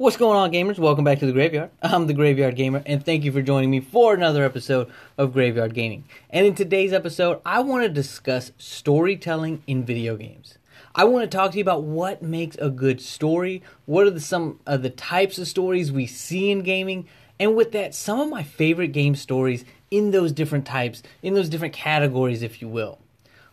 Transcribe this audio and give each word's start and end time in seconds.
What's 0.00 0.16
going 0.16 0.38
on, 0.38 0.50
gamers? 0.50 0.78
Welcome 0.78 1.04
back 1.04 1.18
to 1.18 1.26
the 1.26 1.32
Graveyard. 1.32 1.72
I'm 1.82 2.06
the 2.06 2.14
Graveyard 2.14 2.56
Gamer, 2.56 2.82
and 2.86 3.04
thank 3.04 3.22
you 3.22 3.32
for 3.32 3.42
joining 3.42 3.70
me 3.70 3.80
for 3.80 4.14
another 4.14 4.46
episode 4.46 4.90
of 5.18 5.34
Graveyard 5.34 5.74
Gaming. 5.74 6.04
And 6.30 6.46
in 6.46 6.54
today's 6.54 6.94
episode, 6.94 7.42
I 7.44 7.60
want 7.60 7.82
to 7.82 7.90
discuss 7.90 8.50
storytelling 8.56 9.62
in 9.66 9.84
video 9.84 10.16
games. 10.16 10.56
I 10.94 11.04
want 11.04 11.30
to 11.30 11.36
talk 11.36 11.50
to 11.50 11.58
you 11.58 11.62
about 11.62 11.82
what 11.82 12.22
makes 12.22 12.56
a 12.56 12.70
good 12.70 13.02
story, 13.02 13.62
what 13.84 14.06
are 14.06 14.10
the, 14.10 14.20
some 14.20 14.60
of 14.64 14.82
the 14.82 14.88
types 14.88 15.38
of 15.38 15.46
stories 15.46 15.92
we 15.92 16.06
see 16.06 16.50
in 16.50 16.62
gaming, 16.62 17.06
and 17.38 17.54
with 17.54 17.72
that, 17.72 17.94
some 17.94 18.20
of 18.20 18.30
my 18.30 18.42
favorite 18.42 18.92
game 18.92 19.14
stories 19.14 19.66
in 19.90 20.12
those 20.12 20.32
different 20.32 20.64
types, 20.64 21.02
in 21.22 21.34
those 21.34 21.50
different 21.50 21.74
categories, 21.74 22.42
if 22.42 22.62
you 22.62 22.68
will. 22.68 23.00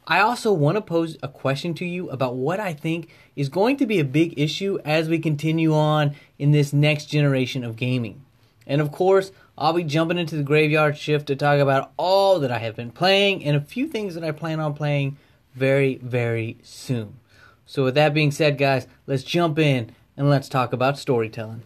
I 0.10 0.22
also 0.22 0.54
want 0.54 0.78
to 0.78 0.82
pose 0.82 1.18
a 1.22 1.28
question 1.28 1.74
to 1.76 1.86
you 1.86 2.10
about 2.10 2.38
what 2.38 2.62
I 2.62 2.72
think 2.72 3.10
is 3.36 3.50
going 3.50 3.76
to 3.76 3.86
be 3.86 4.00
a 4.00 4.06
big 4.06 4.40
issue 4.40 4.80
as 4.86 5.10
we 5.10 5.20
continue 5.20 5.74
on 5.74 6.16
in 6.40 6.52
this 6.52 6.72
next 6.72 7.08
generation 7.08 7.66
of 7.66 7.76
gaming. 7.76 8.24
And 8.66 8.80
of 8.80 8.94
course, 8.94 9.34
I'll 9.58 9.74
be 9.74 9.84
jumping 9.84 10.18
into 10.18 10.38
the 10.38 10.44
graveyard 10.44 10.98
shift 10.98 11.28
to 11.28 11.36
talk 11.36 11.60
about 11.60 11.92
all 11.98 12.40
that 12.40 12.54
I 12.54 12.60
have 12.60 12.78
been 12.78 12.92
playing 12.92 13.44
and 13.44 13.58
a 13.58 13.62
few 13.62 13.86
things 13.86 14.16
that 14.16 14.24
I 14.24 14.32
plan 14.32 14.62
on 14.62 14.74
playing 14.74 15.18
very, 15.56 15.96
very 15.98 16.58
soon. 16.64 17.20
So, 17.66 17.84
with 17.84 17.96
that 17.96 18.14
being 18.14 18.32
said, 18.32 18.58
guys, 18.58 18.88
let's 19.08 19.24
jump 19.24 19.60
in 19.60 19.92
and 20.16 20.30
let's 20.30 20.48
talk 20.48 20.72
about 20.72 20.98
storytelling. 20.98 21.64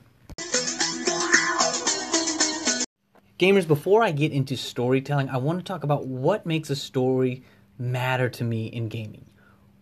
Gamers, 3.38 3.67
before 3.67 4.02
I 4.02 4.12
get 4.12 4.31
into 4.31 4.58
storytelling, 4.58 5.30
I 5.30 5.38
want 5.38 5.59
to 5.59 5.66
talk 5.66 5.84
about 5.84 6.08
what 6.08 6.48
makes 6.48 6.72
a 6.72 6.76
story 6.76 7.44
matter 7.81 8.30
to 8.30 8.44
me 8.44 8.67
in 8.67 8.88
gaming? 8.88 9.26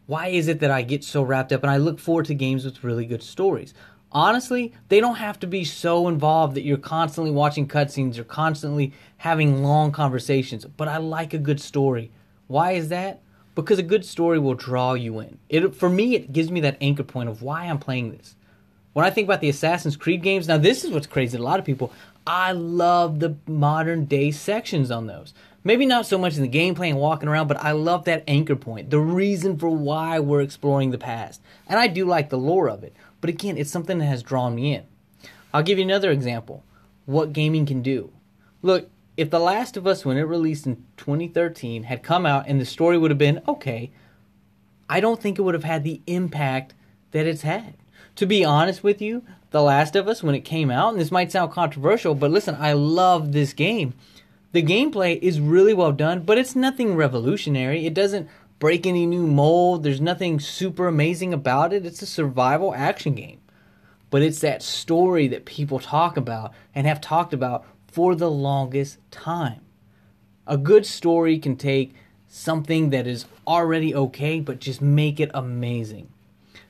Why 0.08 0.30
is 0.30 0.48
it 0.48 0.60
that 0.62 0.72
I 0.72 0.82
get 0.82 1.04
so 1.04 1.22
wrapped 1.22 1.52
up 1.52 1.62
and 1.62 1.70
I 1.70 1.78
look 1.78 2.00
forward 2.00 2.26
to 2.26 2.34
games 2.34 2.66
with 2.66 2.84
really 2.84 3.06
good 3.06 3.22
stories? 3.22 3.74
Honestly, 4.12 4.74
they 4.88 5.00
don't 5.00 5.18
have 5.18 5.40
to 5.42 5.48
be 5.48 5.64
so 5.64 6.08
involved 6.08 6.56
that 6.56 6.64
you're 6.64 6.78
constantly 6.78 7.30
watching 7.30 7.68
cutscenes 7.68 8.18
or 8.18 8.24
constantly 8.24 8.92
having 9.18 9.62
long 9.62 9.92
conversations, 9.92 10.66
but 10.66 10.88
I 10.88 10.98
like 10.98 11.36
a 11.36 11.38
good 11.38 11.62
story. 11.62 12.10
Why 12.48 12.72
is 12.72 12.90
that? 12.90 13.22
Because 13.54 13.78
a 13.78 13.84
good 13.84 14.04
story 14.04 14.40
will 14.40 14.56
draw 14.56 14.94
you 14.94 15.20
in. 15.20 15.38
It 15.48 15.76
for 15.76 15.90
me 15.90 16.16
it 16.16 16.34
gives 16.34 16.50
me 16.50 16.62
that 16.62 16.78
anchor 16.82 17.04
point 17.04 17.30
of 17.30 17.44
why 17.44 17.66
I'm 17.66 17.78
playing 17.78 18.12
this. 18.12 18.36
When 18.94 19.06
I 19.06 19.12
think 19.12 19.28
about 19.28 19.42
the 19.42 19.50
Assassin's 19.50 19.96
Creed 19.96 20.24
games, 20.24 20.48
now 20.48 20.58
this 20.58 20.84
is 20.84 20.90
what's 20.90 21.06
crazy 21.06 21.38
to 21.38 21.44
a 21.44 21.46
lot 21.46 21.60
of 21.60 21.66
people. 21.66 21.94
I 22.26 22.52
love 22.52 23.20
the 23.20 23.36
modern 23.48 24.06
day 24.06 24.32
sections 24.32 24.90
on 24.90 25.06
those. 25.06 25.34
Maybe 25.70 25.86
not 25.86 26.08
so 26.08 26.18
much 26.18 26.36
in 26.36 26.42
the 26.42 26.50
gameplay 26.50 26.90
and 26.90 26.98
walking 26.98 27.30
around, 27.30 27.48
but 27.48 27.64
I 27.64 27.74
love 27.74 28.06
that 28.06 28.24
anchor 28.28 28.56
point, 28.56 28.90
the 28.90 29.00
reason 29.00 29.56
for 29.56 29.70
why 29.70 30.20
we're 30.20 30.42
exploring 30.42 30.90
the 30.90 30.98
past. 30.98 31.44
And 31.68 31.80
I 31.80 31.86
do 31.86 32.06
like 32.06 32.32
the 32.32 32.40
lore 32.40 32.68
of 32.68 32.84
it. 32.84 32.96
But 33.22 33.30
again, 33.30 33.56
it's 33.56 33.70
something 33.70 34.00
that 34.00 34.06
has 34.06 34.24
drawn 34.24 34.56
me 34.56 34.74
in. 34.74 34.86
I'll 35.54 35.62
give 35.62 35.78
you 35.78 35.84
another 35.84 36.10
example. 36.10 36.64
What 37.06 37.34
gaming 37.34 37.68
can 37.68 37.84
do. 37.84 38.12
Look, 38.64 38.90
if 39.16 39.30
The 39.30 39.38
Last 39.38 39.78
of 39.78 39.86
Us, 39.86 40.04
when 40.04 40.18
it 40.18 40.24
released 40.24 40.66
in 40.66 40.84
2013, 40.98 41.84
had 41.84 42.02
come 42.02 42.26
out 42.26 42.46
and 42.48 42.60
the 42.60 42.66
story 42.66 42.98
would 42.98 43.12
have 43.12 43.20
been 43.20 43.44
okay, 43.48 43.92
I 44.90 45.00
don't 45.00 45.22
think 45.22 45.38
it 45.38 45.44
would 45.44 45.54
have 45.54 45.66
had 45.66 45.84
the 45.84 46.02
impact 46.08 46.74
that 47.12 47.28
it's 47.28 47.44
had. 47.44 47.76
To 48.16 48.26
be 48.26 48.44
honest 48.44 48.84
with 48.84 49.04
you, 49.04 49.22
The 49.52 49.62
Last 49.62 49.96
of 49.96 50.08
Us, 50.08 50.24
when 50.24 50.34
it 50.34 50.42
came 50.42 50.72
out, 50.72 50.94
and 50.94 51.00
this 51.00 51.12
might 51.12 51.32
sound 51.32 51.52
controversial, 51.52 52.16
but 52.16 52.32
listen, 52.32 52.56
I 52.60 52.74
love 52.74 53.34
this 53.34 53.54
game. 53.54 53.94
The 54.52 54.64
gameplay 54.64 55.20
is 55.22 55.40
really 55.40 55.76
well 55.76 55.92
done, 55.92 56.22
but 56.22 56.40
it's 56.40 56.56
nothing 56.56 56.96
revolutionary. 56.96 57.86
It 57.86 57.94
doesn't 57.94 58.28
break 58.58 58.88
any 58.88 59.06
new 59.06 59.28
mold. 59.28 59.84
There's 59.84 60.02
nothing 60.02 60.40
super 60.40 60.88
amazing 60.88 61.34
about 61.34 61.72
it. 61.72 61.86
It's 61.86 62.02
a 62.02 62.08
survival 62.08 62.74
action 62.74 63.14
game. 63.14 63.40
But 64.10 64.24
it's 64.24 64.40
that 64.42 64.64
story 64.64 65.28
that 65.28 65.46
people 65.46 65.80
talk 65.80 66.18
about 66.18 66.54
and 66.74 66.88
have 66.88 67.00
talked 67.00 67.32
about 67.32 67.64
for 67.88 68.16
the 68.16 68.32
longest 68.32 68.98
time. 69.12 69.62
A 70.48 70.58
good 70.58 70.86
story 70.86 71.38
can 71.38 71.56
take 71.56 71.94
something 72.28 72.90
that 72.90 73.06
is 73.06 73.26
already 73.46 73.94
okay, 73.94 74.40
but 74.40 74.60
just 74.60 74.82
make 74.82 75.20
it 75.20 75.30
amazing. 75.34 76.10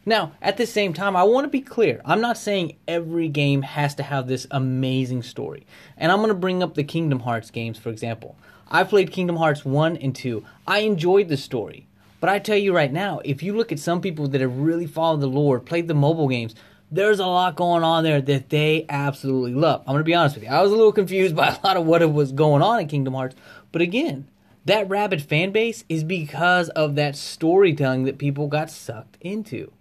Now, 0.09 0.31
at 0.41 0.57
the 0.57 0.65
same 0.65 0.93
time, 0.93 1.15
I 1.15 1.21
want 1.21 1.45
to 1.45 1.49
be 1.49 1.61
clear. 1.61 2.01
I'm 2.03 2.19
not 2.19 2.35
saying 2.35 2.77
every 2.87 3.27
game 3.27 3.61
has 3.61 3.93
to 3.93 4.01
have 4.01 4.25
this 4.25 4.47
amazing 4.49 5.21
story. 5.21 5.67
And 5.97 6.11
I'm 6.11 6.17
going 6.17 6.29
to 6.29 6.33
bring 6.33 6.63
up 6.63 6.73
the 6.73 6.83
Kingdom 6.83 7.19
Hearts 7.19 7.51
games, 7.51 7.77
for 7.77 7.89
example. 7.89 8.35
I 8.67 8.85
played 8.85 9.11
Kingdom 9.11 9.35
Hearts 9.35 9.63
1 9.63 9.97
and 9.97 10.15
2. 10.15 10.43
I 10.65 10.79
enjoyed 10.79 11.27
the 11.27 11.37
story. 11.37 11.85
But 12.19 12.31
I 12.31 12.39
tell 12.39 12.57
you 12.57 12.75
right 12.75 12.91
now, 12.91 13.21
if 13.23 13.43
you 13.43 13.55
look 13.55 13.71
at 13.71 13.77
some 13.77 14.01
people 14.01 14.27
that 14.29 14.41
have 14.41 14.57
really 14.57 14.87
followed 14.87 15.21
the 15.21 15.27
Lord, 15.27 15.67
played 15.67 15.87
the 15.87 15.93
mobile 15.93 16.27
games, 16.27 16.55
there's 16.89 17.19
a 17.19 17.27
lot 17.27 17.55
going 17.55 17.83
on 17.83 18.03
there 18.03 18.19
that 18.19 18.49
they 18.49 18.87
absolutely 18.89 19.53
love. 19.53 19.81
I'm 19.81 19.93
going 19.93 19.99
to 19.99 20.03
be 20.05 20.15
honest 20.15 20.37
with 20.37 20.43
you. 20.43 20.49
I 20.49 20.63
was 20.63 20.71
a 20.71 20.75
little 20.75 20.91
confused 20.91 21.35
by 21.35 21.49
a 21.49 21.59
lot 21.63 21.77
of 21.77 21.85
what 21.85 22.01
was 22.11 22.31
going 22.31 22.63
on 22.63 22.79
in 22.79 22.87
Kingdom 22.87 23.13
Hearts. 23.13 23.35
But 23.71 23.83
again, 23.83 24.27
that 24.65 24.89
rabid 24.89 25.21
fan 25.21 25.51
base 25.51 25.83
is 25.87 26.03
because 26.03 26.69
of 26.69 26.95
that 26.95 27.15
storytelling 27.15 28.05
that 28.05 28.17
people 28.17 28.47
got 28.47 28.71
sucked 28.71 29.19
into. 29.21 29.71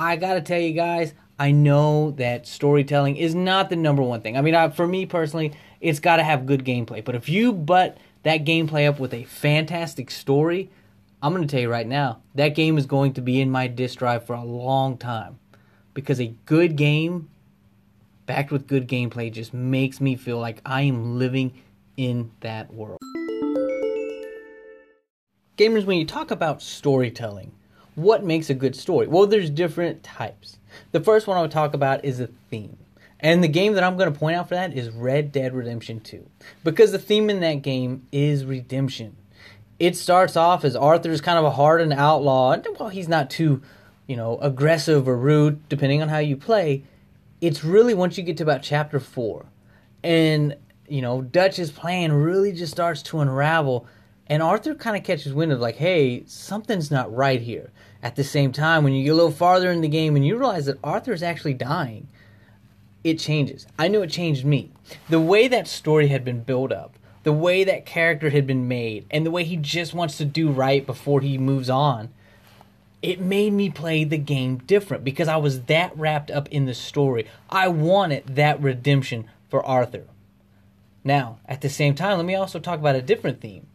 I 0.00 0.16
gotta 0.16 0.40
tell 0.40 0.58
you 0.58 0.72
guys, 0.72 1.12
I 1.38 1.50
know 1.50 2.12
that 2.12 2.46
storytelling 2.46 3.18
is 3.18 3.34
not 3.34 3.68
the 3.68 3.76
number 3.76 4.02
one 4.02 4.22
thing. 4.22 4.34
I 4.34 4.40
mean, 4.40 4.54
I, 4.54 4.70
for 4.70 4.86
me 4.86 5.04
personally, 5.04 5.52
it's 5.78 6.00
got 6.00 6.16
to 6.16 6.22
have 6.22 6.46
good 6.46 6.64
gameplay. 6.64 7.04
But 7.04 7.16
if 7.16 7.28
you 7.28 7.52
butt 7.52 7.98
that 8.22 8.46
gameplay 8.46 8.88
up 8.88 8.98
with 8.98 9.12
a 9.12 9.24
fantastic 9.24 10.10
story, 10.10 10.70
I'm 11.22 11.34
going 11.34 11.46
to 11.46 11.50
tell 11.50 11.60
you 11.60 11.70
right 11.70 11.86
now, 11.86 12.22
that 12.34 12.54
game 12.54 12.78
is 12.78 12.86
going 12.86 13.12
to 13.12 13.20
be 13.20 13.42
in 13.42 13.50
my 13.50 13.66
disk 13.66 13.98
drive 13.98 14.24
for 14.24 14.32
a 14.32 14.42
long 14.42 14.96
time. 14.96 15.38
Because 15.92 16.18
a 16.18 16.34
good 16.46 16.76
game, 16.76 17.28
backed 18.24 18.50
with 18.50 18.66
good 18.66 18.88
gameplay, 18.88 19.30
just 19.30 19.52
makes 19.52 20.00
me 20.00 20.16
feel 20.16 20.38
like 20.38 20.62
I 20.64 20.82
am 20.82 21.18
living 21.18 21.52
in 21.98 22.30
that 22.40 22.72
world. 22.72 23.00
Gamers, 25.58 25.84
when 25.84 25.98
you 25.98 26.06
talk 26.06 26.30
about 26.30 26.62
storytelling, 26.62 27.52
what 28.02 28.24
makes 28.24 28.50
a 28.50 28.54
good 28.54 28.76
story? 28.76 29.06
Well, 29.06 29.26
there's 29.26 29.50
different 29.50 30.02
types. 30.02 30.58
The 30.92 31.00
first 31.00 31.26
one 31.26 31.36
I'll 31.36 31.48
talk 31.48 31.74
about 31.74 32.04
is 32.04 32.20
a 32.20 32.26
theme. 32.26 32.78
And 33.18 33.44
the 33.44 33.48
game 33.48 33.74
that 33.74 33.84
I'm 33.84 33.96
going 33.96 34.12
to 34.12 34.18
point 34.18 34.36
out 34.36 34.48
for 34.48 34.54
that 34.54 34.72
is 34.72 34.90
Red 34.90 35.30
Dead 35.30 35.54
Redemption 35.54 36.00
2. 36.00 36.26
Because 36.64 36.92
the 36.92 36.98
theme 36.98 37.28
in 37.28 37.40
that 37.40 37.62
game 37.62 38.06
is 38.10 38.44
redemption. 38.44 39.16
It 39.78 39.96
starts 39.96 40.36
off 40.36 40.64
as 40.64 40.74
Arthur's 40.74 41.20
kind 41.20 41.38
of 41.38 41.44
a 41.44 41.50
hardened 41.50 41.92
outlaw. 41.92 42.52
And, 42.52 42.66
well, 42.78 42.88
he's 42.88 43.08
not 43.08 43.28
too, 43.28 43.62
you 44.06 44.16
know, 44.16 44.38
aggressive 44.38 45.06
or 45.06 45.16
rude, 45.16 45.68
depending 45.68 46.00
on 46.02 46.08
how 46.08 46.18
you 46.18 46.36
play. 46.36 46.84
It's 47.40 47.64
really 47.64 47.94
once 47.94 48.16
you 48.16 48.24
get 48.24 48.36
to 48.38 48.42
about 48.42 48.62
chapter 48.62 49.00
4. 49.00 49.46
And, 50.02 50.56
you 50.88 51.02
know, 51.02 51.20
Dutch's 51.20 51.70
plan 51.70 52.12
really 52.12 52.52
just 52.52 52.72
starts 52.72 53.02
to 53.02 53.20
unravel 53.20 53.86
and 54.30 54.44
Arthur 54.44 54.76
kind 54.76 54.96
of 54.96 55.02
catches 55.02 55.34
wind 55.34 55.50
of 55.50 55.58
like, 55.58 55.74
hey, 55.74 56.22
something's 56.26 56.88
not 56.88 57.12
right 57.12 57.42
here. 57.42 57.72
At 58.02 58.16
the 58.16 58.24
same 58.24 58.52
time, 58.52 58.82
when 58.82 58.94
you 58.94 59.04
get 59.04 59.10
a 59.10 59.14
little 59.14 59.30
farther 59.30 59.70
in 59.70 59.82
the 59.82 59.88
game 59.88 60.16
and 60.16 60.26
you 60.26 60.36
realize 60.36 60.66
that 60.66 60.78
Arthur 60.82 61.12
is 61.12 61.22
actually 61.22 61.54
dying, 61.54 62.08
it 63.04 63.18
changes. 63.18 63.66
I 63.78 63.88
know 63.88 64.02
it 64.02 64.10
changed 64.10 64.44
me. 64.44 64.70
The 65.08 65.20
way 65.20 65.48
that 65.48 65.68
story 65.68 66.08
had 66.08 66.24
been 66.24 66.42
built 66.42 66.72
up, 66.72 66.98
the 67.22 67.32
way 67.32 67.64
that 67.64 67.84
character 67.84 68.30
had 68.30 68.46
been 68.46 68.68
made, 68.68 69.04
and 69.10 69.26
the 69.26 69.30
way 69.30 69.44
he 69.44 69.56
just 69.56 69.92
wants 69.92 70.16
to 70.18 70.24
do 70.24 70.50
right 70.50 70.86
before 70.86 71.20
he 71.20 71.36
moves 71.36 71.68
on, 71.68 72.08
it 73.02 73.20
made 73.20 73.52
me 73.52 73.70
play 73.70 74.04
the 74.04 74.18
game 74.18 74.58
different 74.58 75.04
because 75.04 75.28
I 75.28 75.36
was 75.36 75.62
that 75.62 75.96
wrapped 75.96 76.30
up 76.30 76.48
in 76.48 76.66
the 76.66 76.74
story. 76.74 77.26
I 77.48 77.68
wanted 77.68 78.36
that 78.36 78.60
redemption 78.60 79.26
for 79.48 79.64
Arthur. 79.64 80.04
Now, 81.02 81.38
at 81.46 81.62
the 81.62 81.70
same 81.70 81.94
time, 81.94 82.18
let 82.18 82.26
me 82.26 82.34
also 82.34 82.58
talk 82.58 82.78
about 82.78 82.96
a 82.96 83.02
different 83.02 83.40
theme 83.40 83.66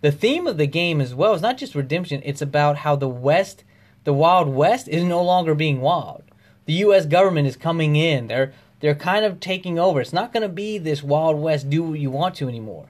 the 0.00 0.12
theme 0.12 0.46
of 0.46 0.56
the 0.56 0.66
game 0.66 1.00
as 1.00 1.14
well 1.14 1.34
is 1.34 1.42
not 1.42 1.58
just 1.58 1.74
redemption, 1.74 2.22
it's 2.24 2.42
about 2.42 2.78
how 2.78 2.96
the 2.96 3.08
West, 3.08 3.64
the 4.10 4.14
Wild 4.14 4.48
West, 4.48 4.88
is 4.88 5.04
no 5.04 5.22
longer 5.22 5.54
being 5.54 5.80
wild. 5.80 6.24
The 6.64 6.72
US 6.84 7.06
government 7.06 7.46
is 7.46 7.56
coming 7.56 7.94
in. 7.94 8.26
They're 8.26 8.52
they're 8.80 8.96
kind 8.96 9.24
of 9.24 9.38
taking 9.38 9.78
over. 9.78 10.00
It's 10.00 10.12
not 10.12 10.32
going 10.32 10.42
to 10.42 10.48
be 10.48 10.78
this 10.78 11.00
Wild 11.00 11.40
West 11.40 11.70
do 11.70 11.84
what 11.84 12.00
you 12.00 12.10
want 12.10 12.34
to 12.36 12.48
anymore. 12.48 12.86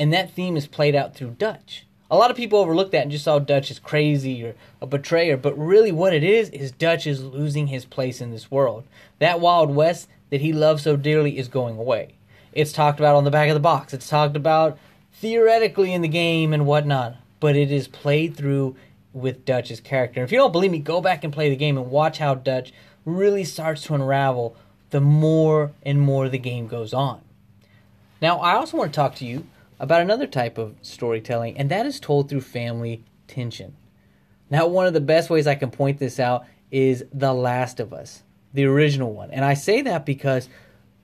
And 0.00 0.12
that 0.12 0.32
theme 0.32 0.56
is 0.56 0.66
played 0.66 0.96
out 0.96 1.14
through 1.14 1.36
Dutch. 1.38 1.86
A 2.10 2.16
lot 2.16 2.32
of 2.32 2.36
people 2.36 2.58
overlook 2.58 2.90
that 2.90 3.02
and 3.02 3.10
just 3.12 3.22
saw 3.22 3.38
Dutch 3.38 3.70
as 3.70 3.78
crazy 3.78 4.44
or 4.44 4.56
a 4.80 4.86
betrayer, 4.88 5.36
but 5.36 5.56
really 5.56 5.92
what 5.92 6.12
it 6.12 6.24
is 6.24 6.48
is 6.50 6.72
Dutch 6.72 7.06
is 7.06 7.22
losing 7.22 7.68
his 7.68 7.84
place 7.84 8.20
in 8.20 8.32
this 8.32 8.50
world. 8.50 8.82
That 9.20 9.38
Wild 9.38 9.76
West 9.76 10.08
that 10.30 10.40
he 10.40 10.52
loves 10.52 10.82
so 10.82 10.96
dearly 10.96 11.38
is 11.38 11.46
going 11.46 11.78
away. 11.78 12.16
It's 12.52 12.72
talked 12.72 12.98
about 12.98 13.14
on 13.14 13.22
the 13.22 13.30
back 13.30 13.48
of 13.48 13.54
the 13.54 13.60
box. 13.60 13.94
It's 13.94 14.08
talked 14.08 14.34
about 14.34 14.76
theoretically 15.12 15.92
in 15.92 16.02
the 16.02 16.08
game 16.08 16.52
and 16.52 16.66
whatnot, 16.66 17.14
but 17.38 17.54
it 17.54 17.70
is 17.70 17.86
played 17.86 18.36
through 18.36 18.74
with 19.16 19.46
Dutch's 19.46 19.80
character. 19.80 20.22
If 20.22 20.30
you 20.30 20.36
don't 20.36 20.52
believe 20.52 20.70
me, 20.70 20.78
go 20.78 21.00
back 21.00 21.24
and 21.24 21.32
play 21.32 21.48
the 21.48 21.56
game 21.56 21.78
and 21.78 21.90
watch 21.90 22.18
how 22.18 22.34
Dutch 22.34 22.72
really 23.06 23.44
starts 23.44 23.82
to 23.84 23.94
unravel 23.94 24.54
the 24.90 25.00
more 25.00 25.72
and 25.82 26.00
more 26.00 26.28
the 26.28 26.38
game 26.38 26.66
goes 26.66 26.92
on. 26.92 27.22
Now, 28.20 28.38
I 28.38 28.52
also 28.52 28.76
want 28.76 28.92
to 28.92 28.96
talk 28.96 29.14
to 29.16 29.24
you 29.24 29.46
about 29.80 30.02
another 30.02 30.26
type 30.26 30.58
of 30.58 30.74
storytelling, 30.82 31.56
and 31.56 31.70
that 31.70 31.86
is 31.86 31.98
told 31.98 32.28
through 32.28 32.42
family 32.42 33.04
tension. 33.26 33.74
Now, 34.50 34.66
one 34.66 34.86
of 34.86 34.92
the 34.92 35.00
best 35.00 35.30
ways 35.30 35.46
I 35.46 35.54
can 35.54 35.70
point 35.70 35.98
this 35.98 36.20
out 36.20 36.44
is 36.70 37.04
The 37.12 37.32
Last 37.32 37.80
of 37.80 37.92
Us. 37.92 38.22
the 38.52 38.64
original 38.64 39.12
one. 39.12 39.30
And 39.30 39.44
I 39.44 39.52
say 39.54 39.82
that 39.82 40.06
because 40.06 40.48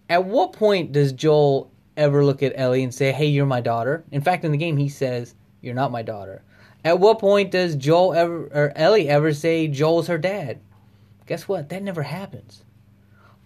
at 0.08 0.24
what 0.24 0.54
point 0.54 0.92
does 0.92 1.12
Joel 1.12 1.70
ever 1.98 2.24
look 2.24 2.42
at 2.42 2.54
Ellie 2.56 2.82
and 2.82 2.94
say, 2.94 3.12
"Hey, 3.12 3.26
you're 3.26 3.44
my 3.44 3.60
daughter"? 3.60 4.04
In 4.10 4.22
fact, 4.22 4.44
in 4.44 4.52
the 4.52 4.56
game, 4.58 4.78
he 4.78 4.88
says, 4.88 5.34
"You're 5.60 5.74
not 5.74 5.92
my 5.92 6.00
daughter." 6.02 6.42
At 6.84 6.98
what 6.98 7.20
point 7.20 7.50
does 7.50 7.76
Joel 7.76 8.14
ever 8.14 8.44
or 8.52 8.72
Ellie 8.74 9.08
ever 9.08 9.32
say 9.32 9.68
Joel's 9.68 10.08
her 10.08 10.18
dad? 10.18 10.58
Guess 11.26 11.46
what? 11.46 11.68
That 11.68 11.82
never 11.82 12.02
happens. 12.02 12.64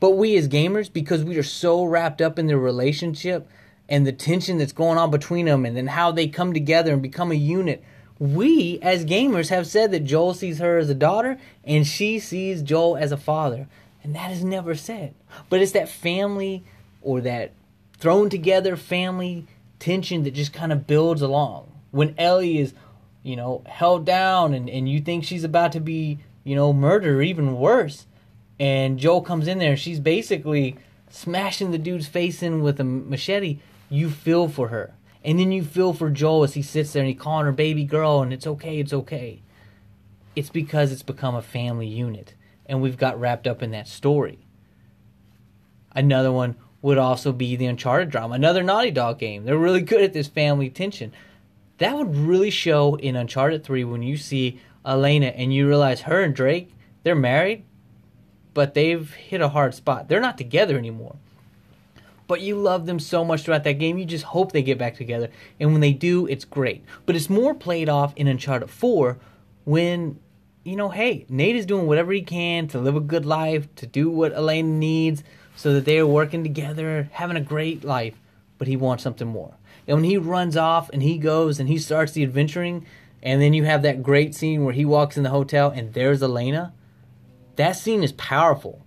But 0.01 0.13
we 0.13 0.37
as 0.37 0.49
gamers, 0.49 0.93
because 0.93 1.25
we 1.25 1.39
are 1.39 1.43
so 1.43 1.85
wrapped 1.85 2.21
up 2.21 2.39
in 2.39 2.47
their 2.47 2.59
relationship 2.59 3.49
and 3.89 4.07
the 4.07 4.13
tension 4.13 4.59
that's 4.59 4.73
going 4.73 4.99
on 4.99 5.11
between 5.11 5.47
them 5.47 5.65
and 5.65 5.77
then 5.77 5.89
how 5.89 6.11
they 6.11 6.29
come 6.29 6.53
together 6.53 6.93
and 6.93 7.03
become 7.03 7.31
a 7.31 7.37
unit, 7.37 7.83
we 8.19 8.79
as 8.81 9.05
gamers 9.05 9.51
have 9.51 9.67
said 9.67 9.93
that 9.93 10.05
Joel 10.05 10.35
sees 10.35 10.59
her 10.59 10.79
as 10.79 10.89
a 10.89 10.95
daughter 10.95 11.39
and 11.65 11.87
she 11.87 12.19
sees 12.19 12.63
Joel 12.63 12.97
as 12.97 13.13
a 13.13 13.17
father. 13.17 13.69
And 14.03 14.15
that 14.15 14.31
is 14.31 14.45
never 14.45 14.75
said. 14.75 15.15
But 15.51 15.61
it's 15.61 15.73
that 15.73 15.89
family 15.89 16.65
or 17.03 17.21
that 17.23 17.53
thrown 17.99 18.31
together 18.31 18.77
family 18.77 19.47
tension 19.79 20.23
that 20.25 20.35
just 20.35 20.53
kind 20.53 20.73
of 20.73 20.87
builds 20.87 21.23
along. 21.23 21.71
When 21.91 22.15
Ellie 22.19 22.59
is, 22.59 22.75
you 23.27 23.35
know, 23.35 23.63
held 23.67 24.07
down 24.07 24.55
and, 24.55 24.71
and 24.71 24.89
you 24.89 25.01
think 25.01 25.25
she's 25.25 25.43
about 25.43 25.73
to 25.73 25.81
be, 25.81 26.19
you 26.45 26.55
know, 26.55 26.73
murdered 26.73 27.17
or 27.17 27.23
even 27.23 27.59
worse, 27.59 28.07
and 28.61 28.99
Joel 28.99 29.21
comes 29.21 29.49
in 29.49 29.59
there 29.59 29.73
and 29.73 29.81
she's 29.81 29.99
basically 29.99 30.77
smashing 31.11 31.73
the 31.73 31.79
dude's 31.79 32.07
face 32.07 32.43
in 32.43 32.63
with 32.63 32.79
a 32.79 32.85
machete, 32.85 33.59
you 33.91 34.11
feel 34.11 34.49
for 34.49 34.69
her. 34.69 34.95
And 35.25 35.41
then 35.41 35.51
you 35.51 35.65
feel 35.65 35.93
for 35.93 36.09
Joel 36.09 36.45
as 36.45 36.55
he 36.55 36.63
sits 36.63 36.93
there 36.93 37.03
and 37.03 37.11
he's 37.11 37.21
calling 37.21 37.47
her 37.47 37.53
baby 37.53 37.85
girl 37.85 38.23
and 38.23 38.33
it's 38.33 38.47
okay, 38.47 38.79
it's 38.79 38.93
okay. 38.93 39.43
It's 40.37 40.51
because 40.51 40.93
it's 40.93 41.03
become 41.03 41.35
a 41.35 41.43
family 41.43 41.89
unit 41.89 42.35
and 42.65 42.81
we've 42.81 42.97
got 42.97 43.19
wrapped 43.19 43.49
up 43.49 43.61
in 43.61 43.73
that 43.73 43.89
story. 43.89 44.39
Another 45.93 46.31
one 46.31 46.55
would 46.81 46.99
also 46.99 47.33
be 47.33 47.57
the 47.57 47.67
Uncharted 47.67 48.11
drama, 48.11 48.35
another 48.35 48.63
Naughty 48.63 48.93
Dog 48.93 49.19
game. 49.19 49.45
They're 49.45 49.59
really 49.59 49.81
good 49.81 50.03
at 50.03 50.13
this 50.13 50.29
family 50.29 50.71
tension. 50.71 51.13
That 51.79 51.97
would 51.97 52.17
really 52.17 52.51
show 52.51 52.95
in 52.97 53.17
Uncharted 53.17 53.63
3 53.63 53.85
when 53.85 54.03
you 54.03 54.17
see 54.17 54.61
Elena 54.85 55.27
and 55.27 55.53
you 55.53 55.69
realize 55.69 56.03
her 56.03 56.23
and 56.23 56.35
Drake, 56.35 56.73
they're 57.03 57.15
married, 57.15 57.65
but 58.55 58.75
they've 58.75 59.13
hit 59.13 59.41
a 59.41 59.51
hard 59.51 59.75
spot. 59.75 60.09
They're 60.09 60.21
not 60.21 60.39
together 60.39 60.79
anymore. 60.79 61.17
But 62.27 62.41
you 62.41 62.57
love 62.57 62.87
them 62.87 62.99
so 62.99 63.25
much 63.25 63.43
throughout 63.43 63.65
that 63.65 63.79
game, 63.79 63.99
you 63.99 64.05
just 64.05 64.25
hope 64.25 64.53
they 64.53 64.63
get 64.63 64.79
back 64.79 64.97
together. 64.97 65.31
And 65.61 65.73
when 65.73 65.81
they 65.81 65.93
do, 65.93 66.27
it's 66.27 66.45
great. 66.45 66.83
But 67.05 67.15
it's 67.15 67.31
more 67.31 67.55
played 67.55 67.89
off 67.89 68.13
in 68.17 68.27
Uncharted 68.27 68.71
4 68.71 69.19
when, 69.65 70.19
you 70.65 70.77
know, 70.77 70.89
hey, 70.89 71.27
Nate 71.29 71.57
is 71.57 71.67
doing 71.67 71.87
whatever 71.87 72.13
he 72.13 72.23
can 72.23 72.67
to 72.69 72.79
live 72.79 72.97
a 72.97 73.01
good 73.01 73.27
life, 73.27 73.73
to 73.77 73.87
do 73.87 74.11
what 74.11 74.33
Elena 74.33 74.69
needs, 74.69 75.23
so 75.55 75.75
that 75.75 75.85
they 75.85 75.99
are 75.99 76.07
working 76.07 76.43
together, 76.43 77.09
having 77.13 77.37
a 77.37 77.41
great 77.41 77.85
life. 77.85 78.15
But 78.59 78.67
he 78.67 78.77
wants 78.77 79.05
something 79.05 79.29
more. 79.29 79.55
And 79.87 79.99
when 79.99 80.05
he 80.05 80.17
runs 80.17 80.57
off 80.57 80.91
and 80.91 81.03
he 81.03 81.19
goes 81.19 81.61
and 81.61 81.69
he 81.69 81.79
starts 81.79 82.13
the 82.13 82.23
adventuring, 82.23 82.87
and 83.23 83.41
then 83.41 83.55
you 83.55 83.65
have 83.65 83.83
that 83.83 84.03
great 84.03 84.35
scene 84.35 84.65
where 84.65 84.75
he 84.75 84.85
walks 84.85 85.17
in 85.17 85.23
the 85.23 85.31
hotel 85.31 85.71
and 85.71 85.93
there's 85.93 86.23
Elena 86.23 86.73
that 87.57 87.73
scene 87.73 88.03
is 88.03 88.13
powerful. 88.13 88.83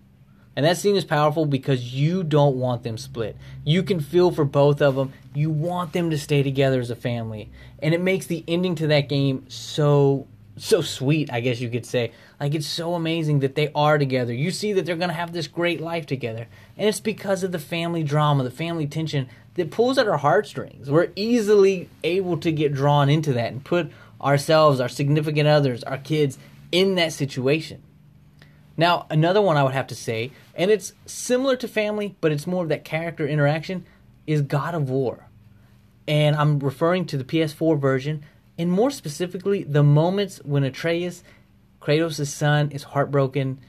And 0.55 0.65
that 0.65 0.77
scene 0.77 0.95
is 0.95 1.05
powerful 1.05 1.45
because 1.45 1.93
you 1.93 2.23
don't 2.23 2.57
want 2.57 2.83
them 2.83 2.97
split. 2.97 3.37
You 3.63 3.83
can 3.83 3.99
feel 3.99 4.31
for 4.31 4.45
both 4.45 4.81
of 4.81 4.95
them. 4.95 5.13
You 5.33 5.49
want 5.49 5.93
them 5.93 6.09
to 6.09 6.17
stay 6.17 6.43
together 6.43 6.79
as 6.79 6.89
a 6.89 6.95
family. 6.95 7.49
And 7.81 7.93
it 7.93 8.01
makes 8.01 8.25
the 8.25 8.43
ending 8.47 8.75
to 8.75 8.87
that 8.87 9.09
game 9.09 9.45
so 9.47 10.27
so 10.65 10.81
sweet, 10.81 11.31
I 11.31 11.39
guess 11.39 11.59
you 11.59 11.69
could 11.69 11.85
say. 11.85 12.11
Like 12.39 12.55
it's 12.55 12.67
so 12.67 12.93
amazing 12.93 13.39
that 13.39 13.55
they 13.55 13.71
are 13.73 13.97
together. 13.97 14.33
You 14.33 14.51
see 14.51 14.73
that 14.73 14.85
they're 14.85 14.95
going 14.95 15.09
to 15.09 15.15
have 15.15 15.33
this 15.33 15.47
great 15.47 15.81
life 15.81 16.05
together. 16.05 16.47
And 16.77 16.87
it's 16.87 16.99
because 16.99 17.43
of 17.43 17.51
the 17.51 17.59
family 17.59 18.03
drama, 18.03 18.43
the 18.43 18.51
family 18.51 18.87
tension 18.87 19.27
that 19.55 19.71
pulls 19.71 19.97
at 19.97 20.07
our 20.07 20.17
heartstrings. 20.17 20.89
We're 20.89 21.11
easily 21.15 21.89
able 22.03 22.37
to 22.37 22.51
get 22.51 22.73
drawn 22.73 23.09
into 23.09 23.33
that 23.33 23.51
and 23.51 23.63
put 23.63 23.91
ourselves, 24.21 24.79
our 24.79 24.89
significant 24.89 25.47
others, 25.47 25.83
our 25.83 25.97
kids 25.97 26.37
in 26.71 26.95
that 26.95 27.13
situation. 27.13 27.81
Now, 28.77 29.07
another 29.09 29.41
one 29.41 29.57
I 29.57 29.63
would 29.63 29.73
have 29.73 29.87
to 29.87 29.95
say, 29.95 30.31
and 30.55 30.71
it's 30.71 30.93
similar 31.05 31.57
to 31.57 31.67
Family, 31.67 32.15
but 32.21 32.31
it's 32.31 32.47
more 32.47 32.63
of 32.63 32.69
that 32.69 32.85
character 32.85 33.27
interaction, 33.27 33.85
is 34.25 34.41
God 34.41 34.73
of 34.73 34.89
War. 34.89 35.27
And 36.07 36.35
I'm 36.35 36.59
referring 36.59 37.05
to 37.07 37.17
the 37.17 37.25
PS4 37.25 37.77
version, 37.77 38.23
and 38.59 38.71
more 38.71 38.91
specifically, 38.91 39.63
the 39.63 39.81
moments 39.81 40.39
when 40.43 40.63
Atreus, 40.63 41.23
Kratos' 41.81 42.27
son, 42.27 42.69
is 42.71 42.83
heartbroken, 42.83 43.59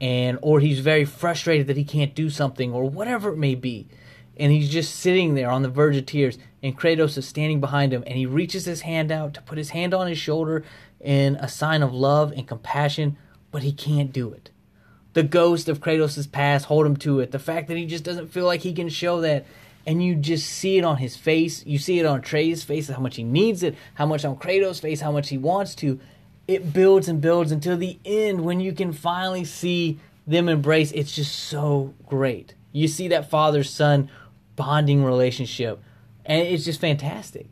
and 0.00 0.38
or 0.42 0.60
he's 0.60 0.80
very 0.80 1.06
frustrated 1.06 1.68
that 1.68 1.76
he 1.76 1.84
can't 1.84 2.14
do 2.14 2.28
something, 2.28 2.72
or 2.72 2.84
whatever 2.90 3.32
it 3.32 3.38
may 3.38 3.54
be. 3.54 3.88
And 4.36 4.52
he's 4.52 4.68
just 4.68 4.96
sitting 4.96 5.34
there 5.34 5.50
on 5.50 5.62
the 5.62 5.68
verge 5.68 5.96
of 5.96 6.06
tears, 6.06 6.36
and 6.62 6.78
Kratos 6.78 7.16
is 7.16 7.26
standing 7.26 7.60
behind 7.60 7.94
him, 7.94 8.04
and 8.06 8.16
he 8.16 8.26
reaches 8.26 8.64
his 8.66 8.82
hand 8.82 9.10
out 9.10 9.34
to 9.34 9.42
put 9.42 9.56
his 9.56 9.70
hand 9.70 9.94
on 9.94 10.06
his 10.06 10.18
shoulder 10.18 10.64
in 11.00 11.36
a 11.36 11.48
sign 11.48 11.82
of 11.82 11.94
love 11.94 12.32
and 12.32 12.48
compassion, 12.48 13.16
but 13.50 13.62
he 13.62 13.72
can't 13.72 14.12
do 14.12 14.32
it 14.32 14.50
the 15.12 15.22
ghost 15.22 15.68
of 15.68 15.80
Kratos' 15.80 16.30
past 16.30 16.66
hold 16.66 16.86
him 16.86 16.96
to 16.98 17.20
it. 17.20 17.32
The 17.32 17.38
fact 17.38 17.68
that 17.68 17.76
he 17.76 17.86
just 17.86 18.04
doesn't 18.04 18.28
feel 18.28 18.46
like 18.46 18.60
he 18.60 18.72
can 18.72 18.88
show 18.88 19.20
that. 19.22 19.44
And 19.86 20.04
you 20.04 20.14
just 20.14 20.46
see 20.46 20.78
it 20.78 20.84
on 20.84 20.98
his 20.98 21.16
face. 21.16 21.64
You 21.64 21.78
see 21.78 21.98
it 21.98 22.06
on 22.06 22.18
Atreus' 22.18 22.62
face, 22.62 22.88
how 22.88 23.00
much 23.00 23.16
he 23.16 23.24
needs 23.24 23.62
it, 23.62 23.74
how 23.94 24.06
much 24.06 24.24
on 24.24 24.36
Kratos' 24.36 24.80
face, 24.80 25.00
how 25.00 25.12
much 25.12 25.30
he 25.30 25.38
wants 25.38 25.74
to. 25.76 25.98
It 26.46 26.72
builds 26.72 27.08
and 27.08 27.20
builds 27.20 27.52
until 27.52 27.76
the 27.76 27.98
end 28.04 28.42
when 28.42 28.60
you 28.60 28.72
can 28.72 28.92
finally 28.92 29.44
see 29.44 29.98
them 30.26 30.48
embrace. 30.48 30.92
It's 30.92 31.14
just 31.14 31.34
so 31.34 31.94
great. 32.06 32.54
You 32.72 32.88
see 32.88 33.08
that 33.08 33.30
father 33.30 33.64
son 33.64 34.10
bonding 34.56 35.04
relationship, 35.04 35.80
and 36.24 36.46
it's 36.46 36.64
just 36.64 36.80
fantastic. 36.80 37.46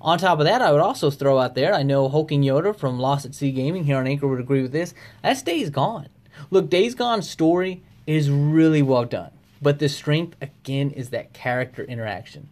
On 0.00 0.18
top 0.18 0.38
of 0.38 0.46
that, 0.46 0.62
I 0.62 0.72
would 0.72 0.80
also 0.80 1.10
throw 1.10 1.38
out 1.38 1.54
there, 1.54 1.74
I 1.74 1.82
know 1.82 2.08
Hulking 2.08 2.42
Yoda 2.42 2.74
from 2.74 2.98
Lost 2.98 3.26
at 3.26 3.34
Sea 3.34 3.52
Gaming 3.52 3.84
here 3.84 3.98
on 3.98 4.06
Anchor 4.06 4.28
would 4.28 4.40
agree 4.40 4.62
with 4.62 4.72
this. 4.72 4.94
That 5.22 5.44
Days 5.44 5.70
Gone. 5.70 6.08
Look, 6.50 6.70
Days 6.70 6.94
Gone's 6.94 7.28
story 7.28 7.82
is 8.06 8.30
really 8.30 8.80
well 8.82 9.04
done, 9.04 9.30
but 9.60 9.78
the 9.78 9.88
strength 9.88 10.36
again 10.40 10.90
is 10.90 11.10
that 11.10 11.32
character 11.32 11.84
interaction. 11.84 12.48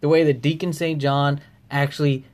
The 0.00 0.08
way 0.08 0.24
that 0.24 0.42
Deacon 0.42 0.72
St. 0.72 1.00
John 1.00 1.40
actually 1.70 2.24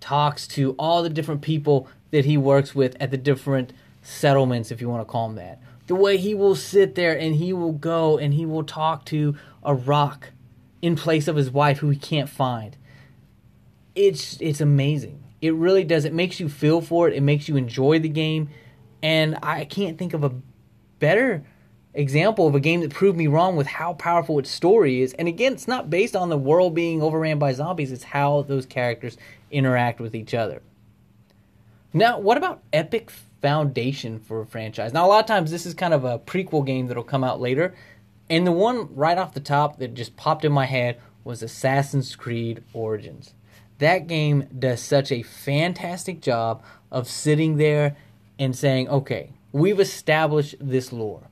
talks 0.00 0.46
to 0.48 0.72
all 0.78 1.02
the 1.02 1.10
different 1.10 1.42
people 1.42 1.88
that 2.10 2.24
he 2.24 2.36
works 2.36 2.74
with 2.74 2.96
at 3.00 3.10
the 3.10 3.16
different 3.16 3.72
settlements, 4.02 4.70
if 4.70 4.80
you 4.80 4.88
want 4.88 5.06
to 5.06 5.10
call 5.10 5.28
them 5.28 5.36
that. 5.36 5.60
The 5.86 5.94
way 5.94 6.16
he 6.16 6.34
will 6.34 6.54
sit 6.54 6.94
there 6.94 7.18
and 7.18 7.34
he 7.34 7.52
will 7.52 7.72
go 7.72 8.16
and 8.16 8.32
he 8.32 8.46
will 8.46 8.64
talk 8.64 9.04
to 9.06 9.36
a 9.62 9.74
rock 9.74 10.30
in 10.80 10.96
place 10.96 11.28
of 11.28 11.36
his 11.36 11.50
wife 11.50 11.78
who 11.78 11.90
he 11.90 11.98
can't 11.98 12.28
find. 12.28 12.76
It's 13.94 14.40
it's 14.40 14.60
amazing. 14.60 15.22
It 15.40 15.54
really 15.54 15.84
does. 15.84 16.04
It 16.04 16.12
makes 16.12 16.38
you 16.38 16.48
feel 16.48 16.80
for 16.80 17.08
it. 17.08 17.14
It 17.14 17.22
makes 17.22 17.48
you 17.48 17.56
enjoy 17.56 17.98
the 17.98 18.08
game. 18.08 18.50
And 19.02 19.38
I 19.42 19.64
can't 19.64 19.98
think 19.98 20.14
of 20.14 20.22
a 20.22 20.32
better 20.98 21.44
example 21.94 22.46
of 22.46 22.54
a 22.54 22.60
game 22.60 22.80
that 22.80 22.90
proved 22.90 23.18
me 23.18 23.26
wrong 23.26 23.56
with 23.56 23.66
how 23.66 23.94
powerful 23.94 24.38
its 24.38 24.50
story 24.50 25.02
is. 25.02 25.12
And 25.14 25.26
again, 25.28 25.52
it's 25.52 25.68
not 25.68 25.90
based 25.90 26.14
on 26.14 26.28
the 26.28 26.38
world 26.38 26.74
being 26.74 27.02
overran 27.02 27.38
by 27.38 27.52
zombies, 27.52 27.92
it's 27.92 28.04
how 28.04 28.42
those 28.42 28.66
characters 28.66 29.16
interact 29.50 30.00
with 30.00 30.14
each 30.14 30.34
other. 30.34 30.62
Now, 31.92 32.18
what 32.18 32.36
about 32.36 32.62
epic 32.72 33.10
foundation 33.42 34.20
for 34.20 34.40
a 34.40 34.46
franchise? 34.46 34.92
Now, 34.92 35.06
a 35.06 35.08
lot 35.08 35.20
of 35.20 35.26
times 35.26 35.50
this 35.50 35.66
is 35.66 35.74
kind 35.74 35.92
of 35.92 36.04
a 36.04 36.20
prequel 36.20 36.64
game 36.64 36.86
that'll 36.86 37.02
come 37.02 37.24
out 37.24 37.40
later. 37.40 37.74
And 38.28 38.46
the 38.46 38.52
one 38.52 38.94
right 38.94 39.18
off 39.18 39.34
the 39.34 39.40
top 39.40 39.78
that 39.78 39.94
just 39.94 40.16
popped 40.16 40.44
in 40.44 40.52
my 40.52 40.66
head 40.66 41.00
was 41.24 41.42
Assassin's 41.42 42.14
Creed 42.14 42.62
Origins. 42.72 43.34
That 43.78 44.06
game 44.06 44.46
does 44.56 44.80
such 44.80 45.10
a 45.10 45.22
fantastic 45.22 46.20
job 46.20 46.62
of 46.92 47.08
sitting 47.08 47.56
there 47.56 47.96
and 48.38 48.54
saying, 48.54 48.88
okay, 48.88 49.32
we've 49.52 49.80
established 49.80 50.54
this 50.60 50.92
lore. 50.92 51.29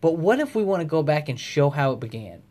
But 0.00 0.16
what 0.16 0.40
if 0.40 0.54
we 0.54 0.62
want 0.62 0.80
to 0.80 0.86
go 0.86 1.02
back 1.02 1.28
and 1.28 1.38
show 1.38 1.70
how 1.70 1.92
it 1.92 2.00
began? 2.00 2.42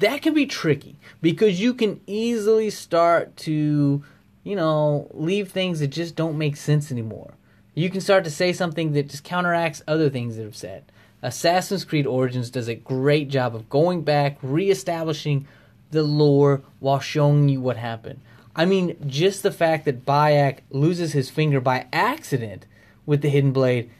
That 0.00 0.22
can 0.22 0.34
be 0.34 0.46
tricky 0.46 0.96
because 1.22 1.60
you 1.60 1.72
can 1.72 2.00
easily 2.06 2.70
start 2.70 3.36
to, 3.38 4.04
you 4.44 4.56
know, 4.56 5.08
leave 5.12 5.50
things 5.50 5.80
that 5.80 5.88
just 5.88 6.16
don't 6.16 6.36
make 6.36 6.56
sense 6.56 6.92
anymore. 6.92 7.34
You 7.74 7.90
can 7.90 8.00
start 8.00 8.24
to 8.24 8.30
say 8.30 8.52
something 8.52 8.92
that 8.92 9.08
just 9.08 9.24
counteracts 9.24 9.82
other 9.86 10.10
things 10.10 10.36
that 10.36 10.44
have 10.44 10.56
said. 10.56 10.84
Assassin's 11.22 11.84
Creed 11.84 12.06
Origins 12.06 12.50
does 12.50 12.68
a 12.68 12.74
great 12.74 13.28
job 13.28 13.54
of 13.54 13.68
going 13.68 14.02
back, 14.02 14.38
reestablishing 14.42 15.46
the 15.90 16.02
lore 16.02 16.62
while 16.78 17.00
showing 17.00 17.48
you 17.48 17.60
what 17.60 17.76
happened. 17.76 18.20
I 18.54 18.64
mean, 18.64 18.96
just 19.06 19.42
the 19.42 19.52
fact 19.52 19.84
that 19.84 20.06
Bayek 20.06 20.60
loses 20.70 21.12
his 21.12 21.30
finger 21.30 21.60
by 21.60 21.86
accident 21.92 22.66
with 23.04 23.22
the 23.22 23.28
hidden 23.28 23.52
blade. 23.52 23.90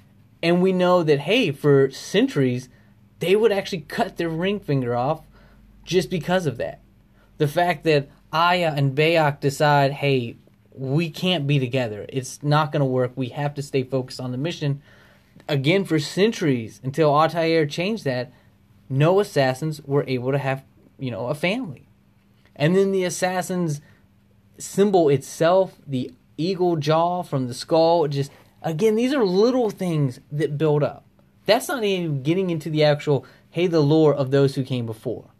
And 0.42 0.62
we 0.62 0.72
know 0.72 1.02
that, 1.02 1.20
hey, 1.20 1.50
for 1.50 1.90
centuries, 1.90 2.68
they 3.18 3.36
would 3.36 3.52
actually 3.52 3.80
cut 3.82 4.16
their 4.16 4.28
ring 4.28 4.60
finger 4.60 4.94
off 4.94 5.22
just 5.84 6.10
because 6.10 6.46
of 6.46 6.56
that. 6.58 6.80
The 7.38 7.48
fact 7.48 7.84
that 7.84 8.08
Aya 8.32 8.72
and 8.76 8.96
Bayek 8.96 9.40
decide, 9.40 9.92
hey, 9.92 10.36
we 10.72 11.08
can't 11.08 11.46
be 11.46 11.58
together. 11.58 12.06
It's 12.08 12.42
not 12.42 12.72
going 12.72 12.80
to 12.80 12.86
work. 12.86 13.12
We 13.14 13.28
have 13.28 13.54
to 13.54 13.62
stay 13.62 13.82
focused 13.82 14.20
on 14.20 14.32
the 14.32 14.38
mission. 14.38 14.82
again 15.48 15.84
for 15.84 15.98
centuries 15.98 16.80
until 16.82 17.14
Altair 17.14 17.66
changed 17.66 18.04
that, 18.04 18.32
no 18.88 19.20
assassins 19.20 19.82
were 19.82 20.04
able 20.06 20.32
to 20.32 20.38
have, 20.38 20.64
you 20.98 21.10
know, 21.10 21.26
a 21.26 21.34
family. 21.34 21.88
And 22.54 22.76
then 22.76 22.92
the 22.92 23.04
assassin's 23.04 23.80
symbol 24.58 25.08
itself, 25.08 25.76
the 25.86 26.12
eagle 26.36 26.76
jaw 26.76 27.22
from 27.22 27.48
the 27.48 27.54
skull, 27.54 28.06
just 28.08 28.30
again, 28.62 28.94
these 28.94 29.12
are 29.12 29.24
little 29.24 29.70
things 29.70 30.20
that 30.30 30.58
build 30.58 30.82
up. 30.82 31.04
That's 31.46 31.68
not 31.68 31.82
even 31.84 32.22
getting 32.22 32.50
into 32.50 32.68
the 32.70 32.84
actual, 32.84 33.24
hey, 33.50 33.66
the 33.66 33.80
lore 33.80 34.14
of 34.14 34.30
those 34.30 34.54
who 34.54 34.64
came 34.64 34.84
before. 34.84 35.30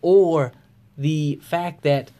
Or 0.00 0.52
the 0.96 1.40
fact 1.42 1.82
that 1.82 2.10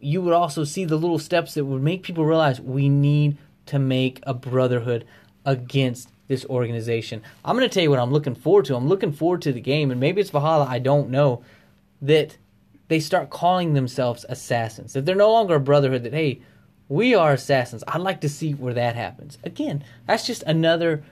you 0.00 0.22
would 0.22 0.32
also 0.32 0.64
see 0.64 0.84
the 0.84 0.96
little 0.96 1.18
steps 1.18 1.54
that 1.54 1.64
would 1.64 1.82
make 1.82 2.02
people 2.02 2.24
realize 2.24 2.60
we 2.60 2.88
need 2.88 3.36
to 3.66 3.78
make 3.78 4.20
a 4.22 4.32
brotherhood 4.32 5.04
against 5.44 6.10
this 6.28 6.46
organization. 6.46 7.22
I'm 7.44 7.56
going 7.56 7.68
to 7.68 7.72
tell 7.72 7.82
you 7.82 7.90
what 7.90 7.98
I'm 7.98 8.12
looking 8.12 8.34
forward 8.34 8.64
to. 8.66 8.76
I'm 8.76 8.88
looking 8.88 9.12
forward 9.12 9.42
to 9.42 9.52
the 9.52 9.60
game, 9.60 9.90
and 9.90 10.00
maybe 10.00 10.20
it's 10.20 10.30
Valhalla, 10.30 10.66
I 10.68 10.78
don't 10.78 11.10
know, 11.10 11.42
that 12.00 12.38
they 12.88 13.00
start 13.00 13.30
calling 13.30 13.74
themselves 13.74 14.24
assassins. 14.28 14.92
That 14.92 15.04
they're 15.04 15.14
no 15.14 15.32
longer 15.32 15.56
a 15.56 15.60
brotherhood, 15.60 16.04
that, 16.04 16.14
hey, 16.14 16.40
we 16.88 17.14
are 17.14 17.32
assassins. 17.32 17.84
I'd 17.86 18.00
like 18.00 18.20
to 18.22 18.28
see 18.28 18.52
where 18.52 18.74
that 18.74 18.96
happens. 18.96 19.38
Again, 19.44 19.84
that's 20.06 20.26
just 20.26 20.42
another 20.44 21.02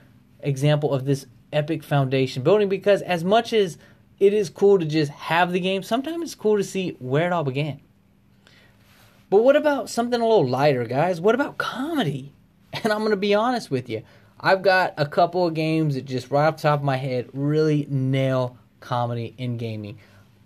example 0.41 0.93
of 0.93 1.05
this 1.05 1.25
epic 1.51 1.83
foundation 1.83 2.43
building 2.43 2.69
because 2.69 3.01
as 3.01 3.23
much 3.23 3.53
as 3.53 3.77
it 4.19 4.33
is 4.33 4.49
cool 4.49 4.79
to 4.79 4.85
just 4.85 5.11
have 5.11 5.51
the 5.51 5.59
game, 5.59 5.83
sometimes 5.83 6.21
it's 6.23 6.35
cool 6.35 6.57
to 6.57 6.63
see 6.63 6.95
where 6.99 7.27
it 7.27 7.33
all 7.33 7.43
began. 7.43 7.79
But 9.29 9.43
what 9.43 9.55
about 9.55 9.89
something 9.89 10.19
a 10.19 10.27
little 10.27 10.47
lighter, 10.47 10.85
guys? 10.85 11.21
What 11.21 11.35
about 11.35 11.57
comedy? 11.57 12.33
And 12.83 12.93
I'm 12.93 12.99
going 12.99 13.09
to 13.09 13.17
be 13.17 13.33
honest 13.33 13.71
with 13.71 13.89
you. 13.89 14.03
I've 14.39 14.61
got 14.61 14.93
a 14.95 15.07
couple 15.07 15.47
of 15.47 15.55
games 15.55 15.95
that 15.95 16.05
just 16.05 16.29
right 16.29 16.45
off 16.45 16.57
the 16.57 16.61
top 16.61 16.81
of 16.81 16.85
my 16.85 16.97
head 16.97 17.27
really 17.33 17.87
nail 17.89 18.57
comedy 18.79 19.33
in 19.39 19.57
gaming. 19.57 19.97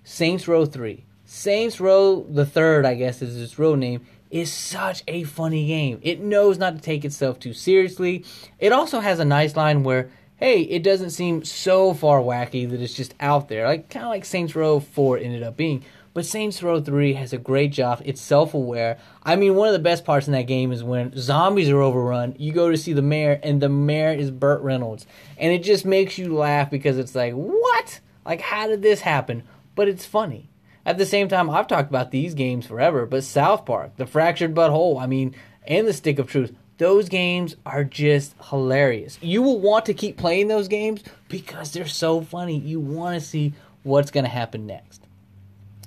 Saints 0.05 0.47
Row 0.47 0.65
3. 0.65 1.03
Saints 1.25 1.79
Row 1.79 2.25
the 2.29 2.45
Third, 2.45 2.85
I 2.85 2.95
guess 2.95 3.21
is 3.21 3.41
its 3.41 3.59
real 3.59 3.75
name, 3.75 4.05
is 4.31 4.51
such 4.51 5.03
a 5.07 5.23
funny 5.23 5.67
game. 5.67 5.99
It 6.01 6.19
knows 6.19 6.57
not 6.57 6.75
to 6.75 6.81
take 6.81 7.05
itself 7.05 7.39
too 7.39 7.53
seriously. 7.53 8.25
It 8.57 8.71
also 8.71 8.99
has 8.99 9.19
a 9.19 9.25
nice 9.25 9.55
line 9.55 9.83
where, 9.83 10.09
hey, 10.43 10.63
it 10.63 10.83
doesn't 10.83 11.11
seem 11.11 11.45
so 11.45 11.93
far 11.93 12.19
wacky 12.19 12.69
that 12.69 12.81
it's 12.81 12.93
just 12.93 13.13
out 13.21 13.47
there. 13.47 13.65
Like 13.65 13.89
kind 13.89 14.03
of 14.03 14.09
like 14.09 14.25
Saints 14.25 14.53
Row 14.53 14.81
4 14.81 15.17
ended 15.19 15.41
up 15.41 15.55
being. 15.55 15.85
But 16.13 16.25
Saints 16.25 16.61
Row 16.61 16.81
3 16.81 17.13
has 17.13 17.31
a 17.31 17.37
great 17.37 17.71
job. 17.71 18.01
It's 18.03 18.19
self 18.19 18.53
aware. 18.53 18.97
I 19.23 19.37
mean, 19.37 19.55
one 19.55 19.69
of 19.69 19.73
the 19.73 19.79
best 19.79 20.03
parts 20.03 20.27
in 20.27 20.33
that 20.33 20.41
game 20.41 20.73
is 20.73 20.83
when 20.83 21.17
zombies 21.17 21.69
are 21.69 21.79
overrun, 21.79 22.35
you 22.37 22.51
go 22.51 22.69
to 22.69 22.75
see 22.75 22.91
the 22.91 23.01
mayor, 23.01 23.39
and 23.41 23.61
the 23.61 23.69
mayor 23.69 24.11
is 24.11 24.31
Burt 24.31 24.61
Reynolds. 24.61 25.07
And 25.37 25.53
it 25.53 25.63
just 25.63 25.85
makes 25.85 26.17
you 26.17 26.35
laugh 26.35 26.69
because 26.69 26.97
it's 26.97 27.15
like, 27.15 27.33
what? 27.33 28.01
Like, 28.25 28.41
how 28.41 28.67
did 28.67 28.81
this 28.81 28.99
happen? 28.99 29.43
But 29.75 29.87
it's 29.87 30.05
funny. 30.05 30.49
At 30.85 30.97
the 30.97 31.05
same 31.05 31.29
time, 31.29 31.49
I've 31.49 31.67
talked 31.69 31.89
about 31.89 32.11
these 32.11 32.33
games 32.33 32.65
forever, 32.65 33.05
but 33.05 33.23
South 33.23 33.65
Park, 33.65 33.95
The 33.95 34.05
Fractured 34.05 34.53
But 34.53 34.71
Whole, 34.71 34.99
I 34.99 35.07
mean, 35.07 35.33
and 35.65 35.87
The 35.87 35.93
Stick 35.93 36.19
of 36.19 36.27
Truth, 36.27 36.53
those 36.77 37.09
games 37.09 37.55
are 37.65 37.83
just 37.83 38.35
hilarious. 38.49 39.17
You 39.21 39.41
will 39.41 39.59
want 39.59 39.85
to 39.85 39.93
keep 39.93 40.17
playing 40.17 40.47
those 40.47 40.67
games 40.67 41.03
because 41.29 41.71
they're 41.71 41.87
so 41.87 42.21
funny. 42.21 42.57
You 42.57 42.79
want 42.79 43.19
to 43.19 43.25
see 43.25 43.53
what's 43.83 44.11
going 44.11 44.23
to 44.23 44.29
happen 44.29 44.65
next. 44.65 45.01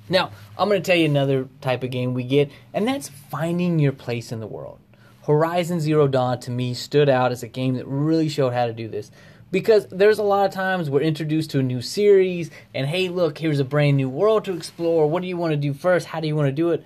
Now, 0.08 0.30
I'm 0.56 0.68
going 0.68 0.80
to 0.80 0.86
tell 0.86 0.96
you 0.96 1.06
another 1.06 1.48
type 1.60 1.82
of 1.82 1.90
game 1.90 2.14
we 2.14 2.22
get, 2.22 2.50
and 2.72 2.86
that's 2.86 3.08
finding 3.08 3.78
your 3.78 3.92
place 3.92 4.30
in 4.30 4.38
the 4.38 4.46
world. 4.46 4.78
Horizon 5.24 5.80
Zero 5.80 6.06
Dawn 6.06 6.38
to 6.40 6.52
me 6.52 6.74
stood 6.74 7.08
out 7.08 7.32
as 7.32 7.42
a 7.42 7.48
game 7.48 7.74
that 7.74 7.86
really 7.88 8.28
showed 8.28 8.52
how 8.52 8.66
to 8.66 8.72
do 8.72 8.86
this. 8.86 9.10
Because 9.50 9.86
there's 9.88 10.18
a 10.18 10.24
lot 10.24 10.46
of 10.46 10.52
times 10.52 10.90
we're 10.90 11.00
introduced 11.00 11.50
to 11.50 11.60
a 11.60 11.62
new 11.62 11.80
series, 11.80 12.50
and 12.74 12.86
hey, 12.86 13.08
look, 13.08 13.38
here's 13.38 13.58
a 13.58 13.64
brand 13.64 13.96
new 13.96 14.08
world 14.08 14.44
to 14.44 14.54
explore. 14.54 15.08
What 15.08 15.22
do 15.22 15.28
you 15.28 15.36
want 15.36 15.52
to 15.52 15.56
do 15.56 15.72
first? 15.72 16.06
How 16.06 16.20
do 16.20 16.28
you 16.28 16.36
want 16.36 16.48
to 16.48 16.52
do 16.52 16.70
it? 16.70 16.84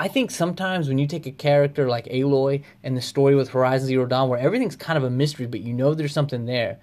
I 0.00 0.06
think 0.06 0.30
sometimes 0.30 0.86
when 0.86 0.98
you 0.98 1.08
take 1.08 1.26
a 1.26 1.32
character 1.32 1.88
like 1.88 2.04
Aloy 2.06 2.62
and 2.84 2.96
the 2.96 3.02
story 3.02 3.34
with 3.34 3.48
Horizon 3.48 3.88
Zero 3.88 4.06
Dawn, 4.06 4.28
where 4.28 4.38
everything's 4.38 4.76
kind 4.76 4.96
of 4.96 5.02
a 5.02 5.10
mystery, 5.10 5.46
but 5.46 5.60
you 5.60 5.74
know 5.74 5.92
there's 5.92 6.12
something 6.12 6.46
there, 6.46 6.78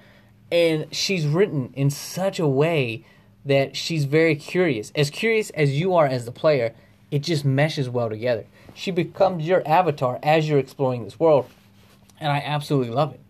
and 0.51 0.93
she's 0.93 1.25
written 1.25 1.71
in 1.75 1.89
such 1.89 2.39
a 2.39 2.47
way 2.47 3.05
that 3.45 3.77
she's 3.77 4.03
very 4.03 4.35
curious. 4.35 4.91
As 4.95 5.09
curious 5.09 5.49
as 5.51 5.79
you 5.79 5.95
are 5.95 6.05
as 6.05 6.25
the 6.25 6.31
player, 6.33 6.73
it 7.09 7.19
just 7.19 7.45
meshes 7.45 7.89
well 7.89 8.09
together. 8.09 8.45
She 8.73 8.91
becomes 8.91 9.47
your 9.47 9.65
avatar 9.65 10.19
as 10.21 10.49
you're 10.49 10.59
exploring 10.59 11.05
this 11.05 11.17
world, 11.17 11.49
and 12.19 12.29
I 12.29 12.39
absolutely 12.39 12.93
love 12.93 13.13
it. 13.13 13.21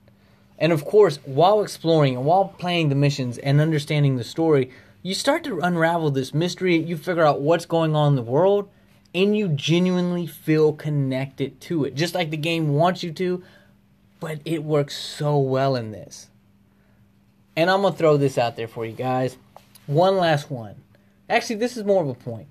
And 0.57 0.71
of 0.71 0.83
course, 0.83 1.19
while 1.25 1.61
exploring 1.61 2.15
and 2.15 2.25
while 2.25 2.55
playing 2.57 2.89
the 2.89 2.95
missions 2.95 3.37
and 3.37 3.61
understanding 3.61 4.15
the 4.15 4.23
story, 4.23 4.71
you 5.03 5.13
start 5.13 5.43
to 5.43 5.59
unravel 5.59 6.09
this 6.09 6.33
mystery, 6.33 6.75
you 6.75 6.97
figure 6.97 7.25
out 7.25 7.41
what's 7.41 7.67
going 7.67 7.95
on 7.95 8.13
in 8.13 8.15
the 8.15 8.23
world, 8.23 8.67
and 9.15 9.35
you 9.35 9.47
genuinely 9.47 10.27
feel 10.27 10.73
connected 10.73 11.61
to 11.61 11.85
it, 11.85 11.95
just 11.95 12.13
like 12.13 12.29
the 12.29 12.37
game 12.37 12.73
wants 12.73 13.01
you 13.01 13.13
to, 13.13 13.41
but 14.19 14.39
it 14.43 14.61
works 14.61 14.97
so 14.97 15.39
well 15.39 15.77
in 15.77 15.91
this. 15.91 16.27
And 17.55 17.69
I'm 17.71 17.81
going 17.81 17.93
to 17.93 17.97
throw 17.97 18.17
this 18.17 18.37
out 18.37 18.57
there 18.57 18.67
for 18.67 18.85
you 18.85 18.91
guys. 18.91 19.37
One 19.87 20.17
last 20.17 20.51
one. 20.51 20.75
Actually, 21.29 21.55
this 21.55 21.77
is 21.77 21.85
more 21.85 22.03
of 22.03 22.09
a 22.09 22.13
point. 22.13 22.49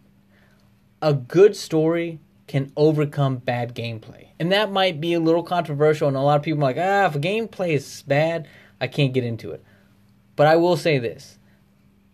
A 1.02 1.12
good 1.12 1.54
story 1.54 2.18
can 2.46 2.72
overcome 2.76 3.36
bad 3.36 3.74
gameplay. 3.74 4.28
And 4.40 4.50
that 4.50 4.72
might 4.72 5.02
be 5.02 5.12
a 5.12 5.20
little 5.20 5.42
controversial, 5.42 6.08
and 6.08 6.16
a 6.16 6.20
lot 6.20 6.36
of 6.36 6.42
people 6.42 6.60
are 6.60 6.72
like, 6.72 6.78
ah, 6.78 7.06
if 7.06 7.14
a 7.14 7.18
gameplay 7.18 7.74
is 7.74 8.02
bad, 8.06 8.48
I 8.80 8.86
can't 8.86 9.12
get 9.12 9.24
into 9.24 9.50
it. 9.50 9.62
But 10.34 10.46
I 10.46 10.56
will 10.56 10.78
say 10.78 10.98
this. 10.98 11.38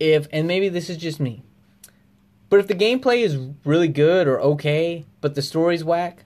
If, 0.01 0.27
and 0.33 0.49
maybe 0.49 0.69
this 0.69 0.91
is 0.91 0.97
just 0.97 1.21
me, 1.21 1.45
but 2.51 2.61
if 2.61 2.67
the 2.67 2.75
gameplay 2.75 3.23
is 3.23 3.39
really 3.65 3.89
good 3.89 4.27
or 4.29 4.41
okay, 4.41 5.07
but 5.21 5.35
the 5.35 5.43
story's 5.43 5.85
whack, 5.85 6.25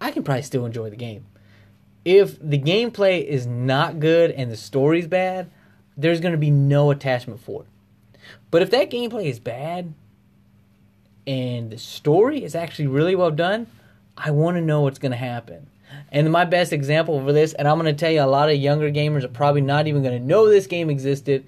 I 0.00 0.10
can 0.12 0.22
probably 0.22 0.42
still 0.42 0.64
enjoy 0.64 0.88
the 0.88 0.96
game. 0.96 1.26
If 2.04 2.38
the 2.40 2.58
gameplay 2.58 3.24
is 3.24 3.46
not 3.46 4.00
good 4.00 4.30
and 4.30 4.50
the 4.50 4.56
story's 4.56 5.06
bad, 5.06 5.50
there's 5.96 6.20
going 6.20 6.32
to 6.32 6.38
be 6.38 6.50
no 6.50 6.90
attachment 6.90 7.40
for 7.40 7.62
it. 7.62 7.68
But 8.50 8.62
if 8.62 8.70
that 8.70 8.90
gameplay 8.90 9.26
is 9.26 9.40
bad 9.40 9.92
and 11.26 11.70
the 11.70 11.78
story 11.78 12.44
is 12.44 12.54
actually 12.54 12.86
really 12.86 13.14
well 13.14 13.32
done, 13.32 13.66
I 14.16 14.30
want 14.30 14.56
to 14.56 14.62
know 14.62 14.82
what's 14.82 14.98
going 14.98 15.12
to 15.12 15.18
happen. 15.18 15.66
And 16.12 16.30
my 16.30 16.44
best 16.44 16.72
example 16.72 17.20
for 17.20 17.32
this, 17.32 17.52
and 17.52 17.66
I'm 17.66 17.78
going 17.78 17.94
to 17.94 17.98
tell 17.98 18.12
you 18.12 18.22
a 18.22 18.24
lot 18.24 18.48
of 18.48 18.56
younger 18.56 18.90
gamers 18.90 19.24
are 19.24 19.28
probably 19.28 19.60
not 19.60 19.86
even 19.86 20.02
going 20.02 20.18
to 20.18 20.24
know 20.24 20.48
this 20.48 20.66
game 20.66 20.88
existed, 20.90 21.44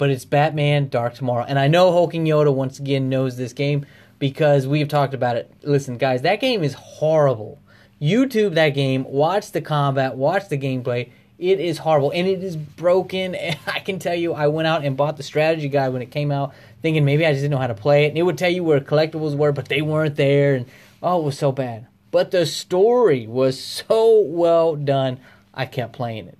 but 0.00 0.08
it's 0.08 0.24
Batman 0.24 0.88
Dark 0.88 1.12
Tomorrow. 1.12 1.44
And 1.46 1.58
I 1.58 1.68
know 1.68 1.92
Hulking 1.92 2.24
Yoda 2.24 2.50
once 2.54 2.78
again 2.78 3.10
knows 3.10 3.36
this 3.36 3.52
game 3.52 3.84
because 4.18 4.66
we've 4.66 4.88
talked 4.88 5.12
about 5.12 5.36
it. 5.36 5.52
Listen, 5.62 5.98
guys, 5.98 6.22
that 6.22 6.40
game 6.40 6.64
is 6.64 6.72
horrible. 6.72 7.58
YouTube 8.00 8.54
that 8.54 8.70
game, 8.70 9.04
watch 9.04 9.52
the 9.52 9.60
combat, 9.60 10.16
watch 10.16 10.48
the 10.48 10.56
gameplay. 10.56 11.10
It 11.38 11.60
is 11.60 11.76
horrible 11.76 12.12
and 12.12 12.26
it 12.26 12.42
is 12.42 12.56
broken. 12.56 13.34
And 13.38 13.58
I 13.66 13.80
can 13.80 13.98
tell 13.98 14.14
you, 14.14 14.32
I 14.32 14.46
went 14.46 14.66
out 14.66 14.86
and 14.86 14.96
bought 14.96 15.18
the 15.18 15.22
strategy 15.22 15.68
guide 15.68 15.92
when 15.92 16.00
it 16.00 16.10
came 16.10 16.32
out, 16.32 16.54
thinking 16.80 17.04
maybe 17.04 17.26
I 17.26 17.32
just 17.32 17.42
didn't 17.42 17.52
know 17.52 17.58
how 17.58 17.66
to 17.66 17.74
play 17.74 18.06
it. 18.06 18.08
And 18.08 18.16
it 18.16 18.22
would 18.22 18.38
tell 18.38 18.50
you 18.50 18.64
where 18.64 18.80
collectibles 18.80 19.36
were, 19.36 19.52
but 19.52 19.68
they 19.68 19.82
weren't 19.82 20.16
there. 20.16 20.54
And 20.54 20.64
oh, 21.02 21.20
it 21.20 21.24
was 21.24 21.36
so 21.36 21.52
bad. 21.52 21.86
But 22.10 22.30
the 22.30 22.46
story 22.46 23.26
was 23.26 23.62
so 23.62 24.18
well 24.18 24.76
done, 24.76 25.20
I 25.52 25.66
kept 25.66 25.92
playing 25.92 26.28
it. 26.28 26.38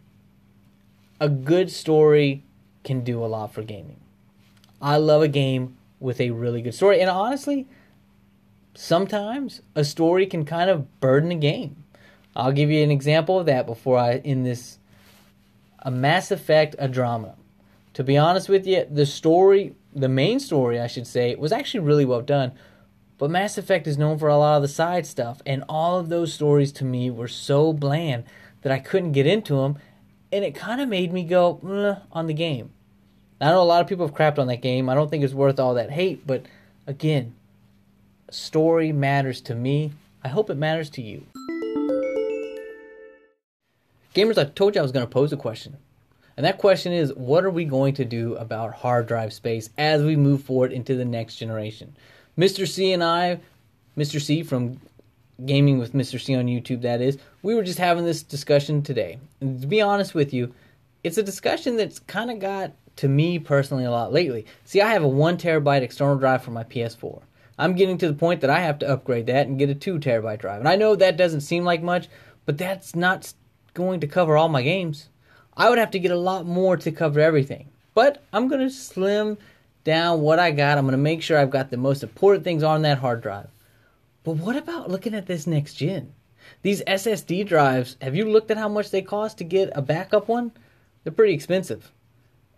A 1.21 1.29
good 1.29 1.71
story 1.71 2.43
can 2.84 3.00
do 3.00 3.25
a 3.25 3.26
lot 3.26 3.52
for 3.52 3.62
gaming. 3.62 4.00
I 4.80 4.96
love 4.96 5.22
a 5.22 5.28
game 5.28 5.76
with 5.99 6.20
a 6.20 6.30
really 6.30 6.62
good 6.62 6.75
story. 6.75 7.00
And 7.00 7.10
honestly, 7.10 7.68
sometimes 8.75 9.60
a 9.75 9.84
story 9.84 10.26
can 10.26 10.44
kind 10.44 10.70
of 10.70 11.00
burden 11.00 11.30
a 11.30 11.37
game. 11.37 11.84
I'll 12.34 12.52
give 12.52 12.70
you 12.70 12.82
an 12.82 12.90
example 12.90 13.38
of 13.38 13.46
that 13.46 13.66
before 13.66 13.99
I 13.99 14.16
end 14.16 14.46
this 14.46 14.78
a 15.80 15.90
Mass 15.90 16.30
Effect 16.30 16.76
Andromeda. 16.78 17.37
To 17.94 18.04
be 18.04 18.16
honest 18.16 18.49
with 18.49 18.66
you, 18.66 18.87
the 18.90 19.06
story, 19.06 19.75
the 19.94 20.08
main 20.08 20.38
story, 20.38 20.78
I 20.78 20.87
should 20.87 21.06
say, 21.06 21.34
was 21.34 21.52
actually 21.52 21.80
really 21.80 22.04
well 22.04 22.22
done. 22.22 22.52
But 23.18 23.30
Mass 23.30 23.58
Effect 23.58 23.87
is 23.87 23.99
known 23.99 24.18
for 24.18 24.28
a 24.28 24.37
lot 24.37 24.56
of 24.56 24.62
the 24.62 24.68
side 24.68 25.06
stuff, 25.06 25.42
and 25.44 25.64
all 25.68 25.99
of 25.99 26.08
those 26.08 26.32
stories 26.32 26.72
to 26.72 26.84
me 26.84 27.10
were 27.10 27.28
so 27.28 27.72
bland 27.72 28.25
that 28.62 28.72
I 28.72 28.78
couldn't 28.78 29.12
get 29.12 29.26
into 29.26 29.56
them, 29.56 29.78
and 30.32 30.44
it 30.44 30.54
kind 30.54 30.80
of 30.80 30.88
made 30.88 31.12
me 31.12 31.25
go 31.25 31.99
on 32.12 32.26
the 32.26 32.34
game. 32.34 32.70
I 33.40 33.46
know 33.46 33.62
a 33.62 33.64
lot 33.64 33.80
of 33.80 33.88
people 33.88 34.06
have 34.06 34.14
crapped 34.14 34.38
on 34.38 34.49
that 34.49 34.60
game. 34.60 34.88
I 34.88 34.94
don't 34.94 35.08
think 35.10 35.25
it's 35.25 35.32
worth 35.32 35.58
all 35.58 35.75
that 35.75 35.90
hate, 35.90 36.26
but 36.26 36.44
again, 36.87 37.34
story 38.30 38.92
matters 38.92 39.40
to 39.42 39.54
me. 39.54 39.92
I 40.22 40.28
hope 40.28 40.50
it 40.50 40.56
matters 40.56 40.90
to 40.90 41.02
you. 41.02 41.25
Gamers, 44.14 44.38
I 44.38 44.44
told 44.44 44.75
you 44.75 44.80
I 44.80 44.82
was 44.82 44.92
going 44.92 45.06
to 45.06 45.10
pose 45.10 45.32
a 45.32 45.37
question. 45.37 45.78
And 46.37 46.44
that 46.44 46.58
question 46.58 46.92
is 46.92 47.14
what 47.14 47.44
are 47.44 47.50
we 47.50 47.64
going 47.64 47.94
to 47.94 48.04
do 48.04 48.34
about 48.37 48.75
hard 48.75 49.06
drive 49.06 49.32
space 49.32 49.70
as 49.78 50.02
we 50.02 50.16
move 50.16 50.42
forward 50.42 50.72
into 50.72 50.94
the 50.96 51.04
next 51.04 51.37
generation? 51.37 51.94
Mr. 52.38 52.68
C 52.68 52.92
and 52.92 53.04
I, 53.04 53.40
Mr. 53.96 54.20
C 54.20 54.42
from 54.42 54.80
Gaming 55.47 55.78
with 55.78 55.92
Mr. 55.92 56.20
C 56.20 56.35
on 56.35 56.47
YouTube, 56.47 56.82
that 56.82 57.00
is, 57.00 57.18
we 57.42 57.54
were 57.54 57.62
just 57.62 57.78
having 57.78 58.04
this 58.04 58.23
discussion 58.23 58.82
today. 58.82 59.18
And 59.40 59.61
to 59.61 59.66
be 59.66 59.80
honest 59.80 60.14
with 60.14 60.35
you, 60.35 60.54
it's 61.02 61.18
a 61.18 61.23
discussion 61.23 61.76
that's 61.76 61.99
kind 61.99 62.30
of 62.30 62.38
got 62.38 62.73
to 62.97 63.09
me 63.09 63.38
personally 63.38 63.85
a 63.85 63.90
lot 63.90 64.12
lately. 64.12 64.47
See, 64.64 64.80
I 64.80 64.92
have 64.92 65.02
a 65.02 65.09
one 65.09 65.38
terabyte 65.38 65.82
external 65.82 66.16
drive 66.16 66.42
for 66.42 66.50
my 66.50 66.64
PS4. 66.64 67.23
I'm 67.59 67.75
getting 67.75 67.99
to 67.99 68.09
the 68.09 68.14
point 68.14 68.40
that 68.40 68.50
I 68.50 68.61
have 68.61 68.78
to 68.80 68.88
upgrade 68.88 69.26
that 69.26 69.47
and 69.47 69.59
get 69.59 69.70
a 69.70 69.75
two 69.75 69.99
terabyte 69.99 70.40
drive. 70.40 70.61
And 70.61 70.68
I 70.68 70.76
know 70.76 70.97
that 70.97 71.16
doesn't 71.16 71.42
seem 71.42 71.64
like 71.64 71.82
much, 71.82 72.09
but 72.47 72.59
that's 72.59 72.94
not 72.94 73.32
going 73.75 74.00
to 74.00 74.06
cover 74.06 74.37
all 74.37 74.49
my 74.49 74.62
games. 74.62 75.09
I 75.56 75.68
would 75.68 75.78
have 75.78 75.90
to 75.92 75.99
get 75.99 76.11
a 76.11 76.16
lot 76.16 76.47
more 76.47 76.76
to 76.76 76.90
cover 76.90 77.20
everything. 77.20 77.68
But 77.94 78.23
I'm 78.32 78.49
going 78.49 78.62
to 78.62 78.70
slim 78.70 79.37
down 79.85 80.20
what 80.20 80.38
I 80.38 80.50
got. 80.50 80.78
I'm 80.78 80.85
going 80.85 80.92
to 80.92 80.99
make 80.99 81.23
sure 81.23 81.38
I've 81.38 81.50
got 81.50 81.70
the 81.70 81.76
most 81.76 82.02
important 82.02 82.44
things 82.44 82.62
on 82.62 82.82
that 82.82 82.99
hard 82.99 83.20
drive. 83.20 83.49
But 84.23 84.33
what 84.33 84.57
about 84.57 84.91
looking 84.91 85.15
at 85.15 85.27
this 85.27 85.47
next 85.47 85.75
gen? 85.75 86.12
These 86.62 86.83
SSD 86.83 87.47
drives, 87.47 87.97
have 88.03 88.15
you 88.15 88.31
looked 88.31 88.50
at 88.50 88.59
how 88.59 88.69
much 88.69 88.91
they 88.91 89.03
cost 89.03 89.39
to 89.39 89.45
get 89.45 89.73
a 89.75 89.81
backup 89.81 90.29
one? 90.29 90.53
They're 91.03 91.12
pretty 91.12 91.33
expensive. 91.33 91.91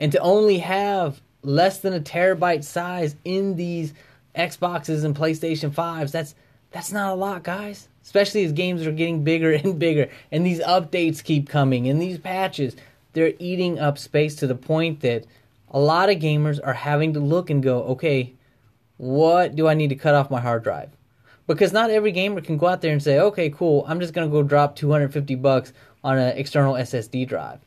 And 0.00 0.10
to 0.12 0.18
only 0.18 0.58
have 0.58 1.20
less 1.42 1.78
than 1.78 1.92
a 1.92 2.00
terabyte 2.00 2.64
size 2.64 3.14
in 3.24 3.54
these 3.56 3.94
Xboxes 4.34 5.04
and 5.04 5.14
PlayStation 5.14 5.70
5s, 5.70 6.10
that's 6.10 6.34
that's 6.72 6.90
not 6.90 7.12
a 7.12 7.16
lot, 7.16 7.42
guys. 7.44 7.88
Especially 8.02 8.44
as 8.44 8.52
games 8.52 8.86
are 8.86 8.92
getting 8.92 9.22
bigger 9.22 9.52
and 9.64 9.78
bigger 9.78 10.08
and 10.32 10.44
these 10.44 10.60
updates 10.60 11.22
keep 11.22 11.48
coming 11.48 11.88
and 11.88 12.02
these 12.02 12.18
patches, 12.18 12.74
they're 13.12 13.34
eating 13.38 13.78
up 13.78 13.98
space 13.98 14.34
to 14.36 14.46
the 14.46 14.54
point 14.54 15.00
that 15.00 15.26
a 15.70 15.78
lot 15.78 16.10
of 16.10 16.18
gamers 16.18 16.58
are 16.64 16.72
having 16.72 17.12
to 17.12 17.20
look 17.20 17.50
and 17.50 17.62
go, 17.62 17.82
"Okay, 17.84 18.32
what 18.96 19.54
do 19.54 19.68
I 19.68 19.74
need 19.74 19.88
to 19.88 19.94
cut 19.94 20.14
off 20.14 20.30
my 20.30 20.40
hard 20.40 20.64
drive?" 20.64 20.90
Because 21.54 21.72
not 21.72 21.90
every 21.90 22.12
gamer 22.12 22.40
can 22.40 22.56
go 22.56 22.66
out 22.66 22.80
there 22.80 22.92
and 22.92 23.02
say, 23.02 23.18
"Okay, 23.18 23.50
cool, 23.50 23.84
I'm 23.86 24.00
just 24.00 24.14
going 24.14 24.28
to 24.28 24.32
go 24.32 24.42
drop 24.42 24.76
250 24.76 25.34
bucks 25.36 25.72
on 26.02 26.18
an 26.18 26.36
external 26.36 26.74
SSD 26.74 27.26
drive." 27.26 27.60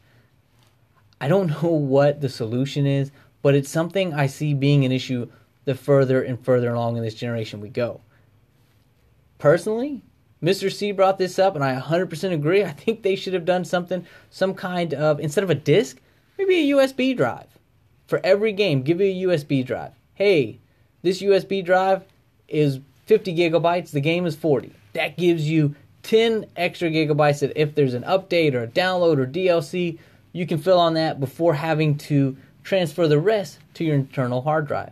I 1.19 1.27
don't 1.27 1.47
know 1.63 1.69
what 1.69 2.21
the 2.21 2.29
solution 2.29 2.85
is, 2.85 3.11
but 3.41 3.55
it's 3.55 3.69
something 3.69 4.13
I 4.13 4.27
see 4.27 4.53
being 4.53 4.85
an 4.85 4.91
issue 4.91 5.29
the 5.65 5.75
further 5.75 6.21
and 6.21 6.43
further 6.43 6.73
along 6.73 6.97
in 6.97 7.03
this 7.03 7.15
generation 7.15 7.59
we 7.59 7.69
go. 7.69 8.01
Personally, 9.37 10.03
Mr. 10.41 10.71
C 10.71 10.91
brought 10.91 11.17
this 11.17 11.39
up, 11.39 11.55
and 11.55 11.63
I 11.63 11.79
100% 11.79 12.31
agree. 12.31 12.63
I 12.63 12.71
think 12.71 13.01
they 13.01 13.15
should 13.15 13.33
have 13.33 13.45
done 13.45 13.65
something, 13.65 14.05
some 14.29 14.53
kind 14.53 14.93
of, 14.93 15.19
instead 15.19 15.43
of 15.43 15.49
a 15.49 15.55
disk, 15.55 15.99
maybe 16.37 16.71
a 16.71 16.75
USB 16.75 17.15
drive. 17.17 17.47
For 18.07 18.21
every 18.23 18.53
game, 18.53 18.83
give 18.83 19.01
it 19.01 19.05
a 19.05 19.23
USB 19.27 19.65
drive. 19.65 19.93
Hey, 20.13 20.59
this 21.01 21.21
USB 21.21 21.65
drive 21.65 22.03
is 22.47 22.79
50 23.05 23.35
gigabytes, 23.35 23.91
the 23.91 24.01
game 24.01 24.25
is 24.25 24.35
40. 24.35 24.71
That 24.93 25.17
gives 25.17 25.49
you 25.49 25.75
10 26.03 26.45
extra 26.55 26.89
gigabytes 26.89 27.39
that 27.39 27.59
if 27.59 27.75
there's 27.75 27.93
an 27.93 28.03
update 28.03 28.53
or 28.53 28.63
a 28.63 28.67
download 28.67 29.17
or 29.17 29.27
DLC, 29.27 29.99
you 30.33 30.45
can 30.45 30.57
fill 30.57 30.79
on 30.79 30.95
that 30.95 31.19
before 31.19 31.53
having 31.53 31.97
to 31.97 32.37
transfer 32.63 33.07
the 33.07 33.19
rest 33.19 33.59
to 33.75 33.83
your 33.83 33.95
internal 33.95 34.41
hard 34.41 34.67
drive. 34.67 34.91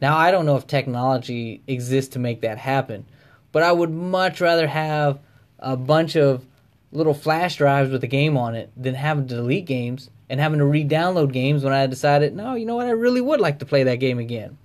Now, 0.00 0.16
I 0.16 0.30
don't 0.30 0.46
know 0.46 0.56
if 0.56 0.66
technology 0.66 1.62
exists 1.66 2.12
to 2.12 2.18
make 2.18 2.42
that 2.42 2.58
happen, 2.58 3.06
but 3.52 3.62
I 3.62 3.72
would 3.72 3.90
much 3.90 4.40
rather 4.40 4.66
have 4.66 5.18
a 5.58 5.76
bunch 5.76 6.16
of 6.16 6.44
little 6.92 7.14
flash 7.14 7.56
drives 7.56 7.90
with 7.90 8.04
a 8.04 8.08
game 8.08 8.36
on 8.36 8.54
it 8.54 8.70
than 8.76 8.94
having 8.94 9.26
to 9.28 9.34
delete 9.34 9.64
games 9.64 10.10
and 10.28 10.40
having 10.40 10.58
to 10.58 10.64
re-download 10.64 11.32
games 11.32 11.64
when 11.64 11.72
I 11.72 11.86
decided, 11.86 12.34
no, 12.34 12.54
you 12.54 12.66
know 12.66 12.76
what, 12.76 12.86
I 12.86 12.90
really 12.90 13.20
would 13.20 13.40
like 13.40 13.60
to 13.60 13.66
play 13.66 13.84
that 13.84 13.96
game 13.96 14.18
again. 14.18 14.58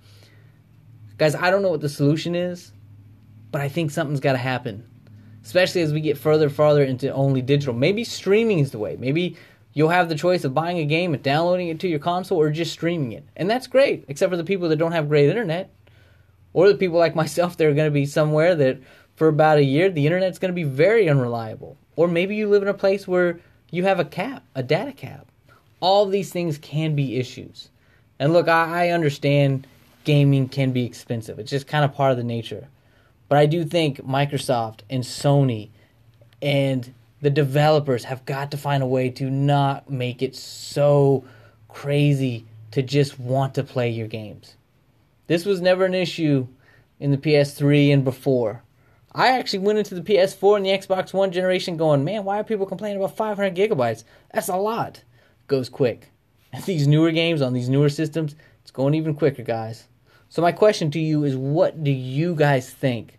Guys, 1.22 1.36
I 1.36 1.52
don't 1.52 1.62
know 1.62 1.70
what 1.70 1.80
the 1.80 1.88
solution 1.88 2.34
is, 2.34 2.72
but 3.52 3.60
I 3.60 3.68
think 3.68 3.92
something's 3.92 4.18
got 4.18 4.32
to 4.32 4.38
happen. 4.38 4.84
Especially 5.44 5.80
as 5.82 5.92
we 5.92 6.00
get 6.00 6.18
further 6.18 6.46
and 6.46 6.54
farther 6.54 6.82
into 6.82 7.12
only 7.12 7.42
digital. 7.42 7.74
Maybe 7.74 8.02
streaming 8.02 8.58
is 8.58 8.72
the 8.72 8.78
way. 8.78 8.96
Maybe 8.98 9.36
You'll 9.74 9.88
have 9.88 10.08
the 10.08 10.14
choice 10.14 10.44
of 10.44 10.52
buying 10.52 10.78
a 10.78 10.84
game 10.84 11.14
and 11.14 11.22
downloading 11.22 11.68
it 11.68 11.80
to 11.80 11.88
your 11.88 11.98
console 11.98 12.38
or 12.38 12.50
just 12.50 12.72
streaming 12.72 13.12
it. 13.12 13.24
And 13.36 13.48
that's 13.48 13.66
great, 13.66 14.04
except 14.08 14.30
for 14.30 14.36
the 14.36 14.44
people 14.44 14.68
that 14.68 14.76
don't 14.76 14.92
have 14.92 15.08
great 15.08 15.30
internet. 15.30 15.72
Or 16.52 16.68
the 16.68 16.74
people 16.74 16.98
like 16.98 17.14
myself 17.22 17.56
that 17.56 17.66
are 17.66 17.74
going 17.74 17.86
to 17.86 17.90
be 17.90 18.04
somewhere 18.04 18.54
that 18.54 18.80
for 19.14 19.28
about 19.28 19.58
a 19.58 19.64
year 19.64 19.90
the 19.90 20.06
internet's 20.06 20.38
going 20.38 20.50
to 20.50 20.54
be 20.54 20.64
very 20.64 21.08
unreliable. 21.08 21.78
Or 21.96 22.06
maybe 22.08 22.36
you 22.36 22.48
live 22.48 22.62
in 22.62 22.68
a 22.68 22.74
place 22.74 23.08
where 23.08 23.40
you 23.70 23.84
have 23.84 23.98
a 23.98 24.04
cap, 24.04 24.44
a 24.54 24.62
data 24.62 24.92
cap. 24.92 25.26
All 25.80 26.06
these 26.06 26.30
things 26.30 26.58
can 26.58 26.94
be 26.94 27.16
issues. 27.16 27.70
And 28.18 28.32
look, 28.32 28.48
I, 28.48 28.88
I 28.88 28.90
understand 28.90 29.66
gaming 30.04 30.48
can 30.48 30.72
be 30.72 30.84
expensive. 30.84 31.38
It's 31.38 31.50
just 31.50 31.66
kind 31.66 31.84
of 31.84 31.94
part 31.94 32.12
of 32.12 32.16
the 32.16 32.24
nature. 32.24 32.68
But 33.28 33.38
I 33.38 33.46
do 33.46 33.64
think 33.64 33.98
Microsoft 33.98 34.80
and 34.90 35.02
Sony 35.02 35.70
and 36.40 36.92
the 37.20 37.30
developers 37.30 38.04
have 38.04 38.24
got 38.26 38.50
to 38.50 38.56
find 38.56 38.82
a 38.82 38.86
way 38.86 39.08
to 39.10 39.30
not 39.30 39.88
make 39.88 40.22
it 40.22 40.34
so 40.34 41.24
crazy 41.68 42.44
to 42.72 42.82
just 42.82 43.18
want 43.18 43.54
to 43.54 43.62
play 43.62 43.90
your 43.90 44.08
games. 44.08 44.56
This 45.28 45.44
was 45.44 45.60
never 45.60 45.84
an 45.84 45.94
issue 45.94 46.48
in 46.98 47.10
the 47.10 47.16
PS3 47.16 47.92
and 47.92 48.04
before. 48.04 48.62
I 49.14 49.28
actually 49.28 49.60
went 49.60 49.78
into 49.78 49.94
the 49.94 50.00
PS4 50.00 50.56
and 50.56 50.66
the 50.66 50.70
Xbox 50.70 51.12
One 51.12 51.32
generation 51.32 51.76
going, 51.76 52.02
man, 52.02 52.24
why 52.24 52.40
are 52.40 52.44
people 52.44 52.66
complaining 52.66 52.98
about 52.98 53.16
500 53.16 53.54
gigabytes? 53.54 54.04
That's 54.32 54.48
a 54.48 54.56
lot. 54.56 55.02
Goes 55.46 55.68
quick. 55.68 56.10
And 56.52 56.64
these 56.64 56.86
newer 56.86 57.12
games 57.12 57.42
on 57.42 57.52
these 57.52 57.68
newer 57.68 57.88
systems, 57.88 58.34
it's 58.62 58.70
going 58.70 58.94
even 58.94 59.14
quicker, 59.14 59.42
guys. 59.42 59.86
So, 60.32 60.40
my 60.40 60.52
question 60.52 60.90
to 60.92 60.98
you 60.98 61.24
is 61.24 61.36
what 61.36 61.84
do 61.84 61.90
you 61.90 62.34
guys 62.34 62.70
think 62.70 63.18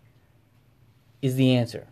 is 1.22 1.36
the 1.36 1.54
answer? 1.54 1.86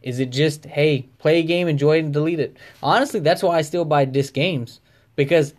Is 0.00 0.20
it 0.20 0.30
just, 0.30 0.64
hey, 0.64 1.08
play 1.18 1.40
a 1.40 1.42
game, 1.42 1.66
enjoy 1.66 1.96
it, 1.96 2.04
and 2.04 2.12
delete 2.12 2.38
it? 2.38 2.56
Honestly, 2.80 3.18
that's 3.18 3.42
why 3.42 3.56
I 3.56 3.62
still 3.62 3.84
buy 3.84 4.04
disc 4.04 4.32
games 4.32 4.78
because 5.16 5.54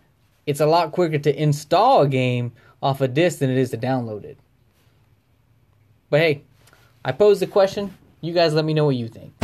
it's 0.46 0.62
a 0.62 0.66
lot 0.66 0.94
quicker 0.94 1.18
to 1.18 1.44
install 1.44 2.04
a 2.04 2.08
game 2.08 2.54
off 2.82 3.02
a 3.02 3.10
disc 3.10 3.40
than 3.40 3.50
it 3.50 3.58
is 3.58 3.72
to 3.72 3.78
download 3.78 4.24
it. 4.24 4.38
But 6.10 6.22
hey, 6.22 6.44
I 7.04 7.12
posed 7.12 7.42
the 7.42 7.48
question. 7.48 7.98
You 8.22 8.32
guys 8.32 8.54
let 8.54 8.64
me 8.64 8.74
know 8.74 8.86
what 8.86 8.96
you 8.96 9.10
think. 9.10 9.39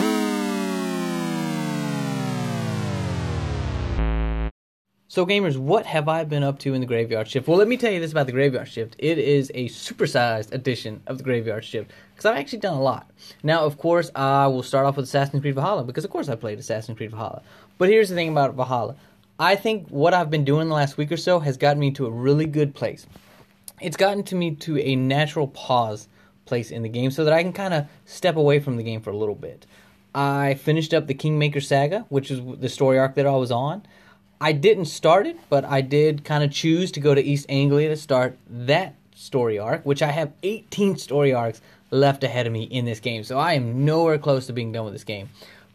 So, 5.15 5.25
gamers, 5.25 5.55
what 5.55 5.85
have 5.85 6.09
I 6.09 6.25
been 6.25 6.43
up 6.43 6.59
to 6.59 6.73
in 6.73 6.81
the 6.81 6.85
Graveyard 6.85 7.29
Shift? 7.29 7.47
Well, 7.47 7.57
let 7.57 7.69
me 7.69 7.77
tell 7.77 7.89
you 7.89 8.01
this 8.01 8.11
about 8.11 8.25
the 8.25 8.33
Graveyard 8.33 8.67
Shift. 8.67 8.97
It 8.99 9.17
is 9.17 9.49
a 9.55 9.69
supersized 9.69 10.51
edition 10.51 11.01
of 11.07 11.17
the 11.19 11.23
Graveyard 11.23 11.63
Shift 11.63 11.89
because 12.11 12.25
I've 12.25 12.35
actually 12.35 12.59
done 12.59 12.73
a 12.73 12.81
lot. 12.81 13.09
Now, 13.41 13.63
of 13.63 13.77
course, 13.77 14.11
I 14.13 14.47
will 14.47 14.61
start 14.61 14.85
off 14.85 14.97
with 14.97 15.05
Assassin's 15.05 15.39
Creed 15.39 15.55
Valhalla 15.55 15.85
because, 15.85 16.03
of 16.03 16.11
course, 16.11 16.27
I 16.27 16.35
played 16.35 16.59
Assassin's 16.59 16.97
Creed 16.97 17.11
Valhalla. 17.11 17.43
But 17.77 17.87
here's 17.87 18.09
the 18.09 18.15
thing 18.15 18.27
about 18.27 18.55
Valhalla 18.55 18.97
I 19.39 19.55
think 19.55 19.87
what 19.87 20.13
I've 20.13 20.29
been 20.29 20.43
doing 20.43 20.67
the 20.67 20.75
last 20.75 20.97
week 20.97 21.13
or 21.13 21.15
so 21.15 21.39
has 21.39 21.55
gotten 21.55 21.79
me 21.79 21.91
to 21.91 22.07
a 22.07 22.11
really 22.11 22.45
good 22.45 22.75
place. 22.75 23.07
It's 23.79 23.95
gotten 23.95 24.21
to 24.23 24.35
me 24.35 24.55
to 24.55 24.77
a 24.79 24.97
natural 24.97 25.47
pause 25.47 26.09
place 26.43 26.71
in 26.71 26.81
the 26.83 26.89
game 26.89 27.09
so 27.09 27.23
that 27.23 27.31
I 27.31 27.41
can 27.41 27.53
kind 27.53 27.73
of 27.73 27.85
step 28.03 28.35
away 28.35 28.59
from 28.59 28.75
the 28.75 28.83
game 28.83 28.99
for 28.99 29.11
a 29.11 29.17
little 29.17 29.35
bit. 29.35 29.65
I 30.13 30.55
finished 30.55 30.93
up 30.93 31.07
the 31.07 31.13
Kingmaker 31.13 31.61
Saga, 31.61 32.05
which 32.09 32.31
is 32.31 32.41
the 32.59 32.67
story 32.67 32.99
arc 32.99 33.15
that 33.15 33.25
I 33.25 33.35
was 33.37 33.49
on. 33.49 33.83
I 34.39 34.51
didn't 34.51 34.85
start 34.85 35.27
it, 35.27 35.37
but 35.49 35.63
I 35.63 35.81
did 35.81 36.25
kind 36.25 36.43
of 36.43 36.51
choose 36.51 36.91
to 36.93 36.99
go 36.99 37.15
to 37.15 37.23
East 37.23 37.45
Anglia 37.47 37.89
to 37.89 37.95
start 37.95 38.37
that 38.49 38.95
story 39.15 39.57
arc, 39.57 39.85
which 39.85 40.01
I 40.01 40.11
have 40.11 40.33
18 40.43 40.97
story 40.97 41.33
arcs 41.33 41.61
left 41.89 42.23
ahead 42.23 42.45
of 42.45 42.51
me 42.51 42.63
in 42.63 42.83
this 42.83 42.99
game. 42.99 43.23
So 43.23 43.39
I 43.39 43.53
am 43.53 43.85
nowhere 43.85 44.17
close 44.17 44.47
to 44.47 44.53
being 44.53 44.73
done 44.73 44.83
with 44.83 44.93
this 44.93 45.05
game. 45.05 45.29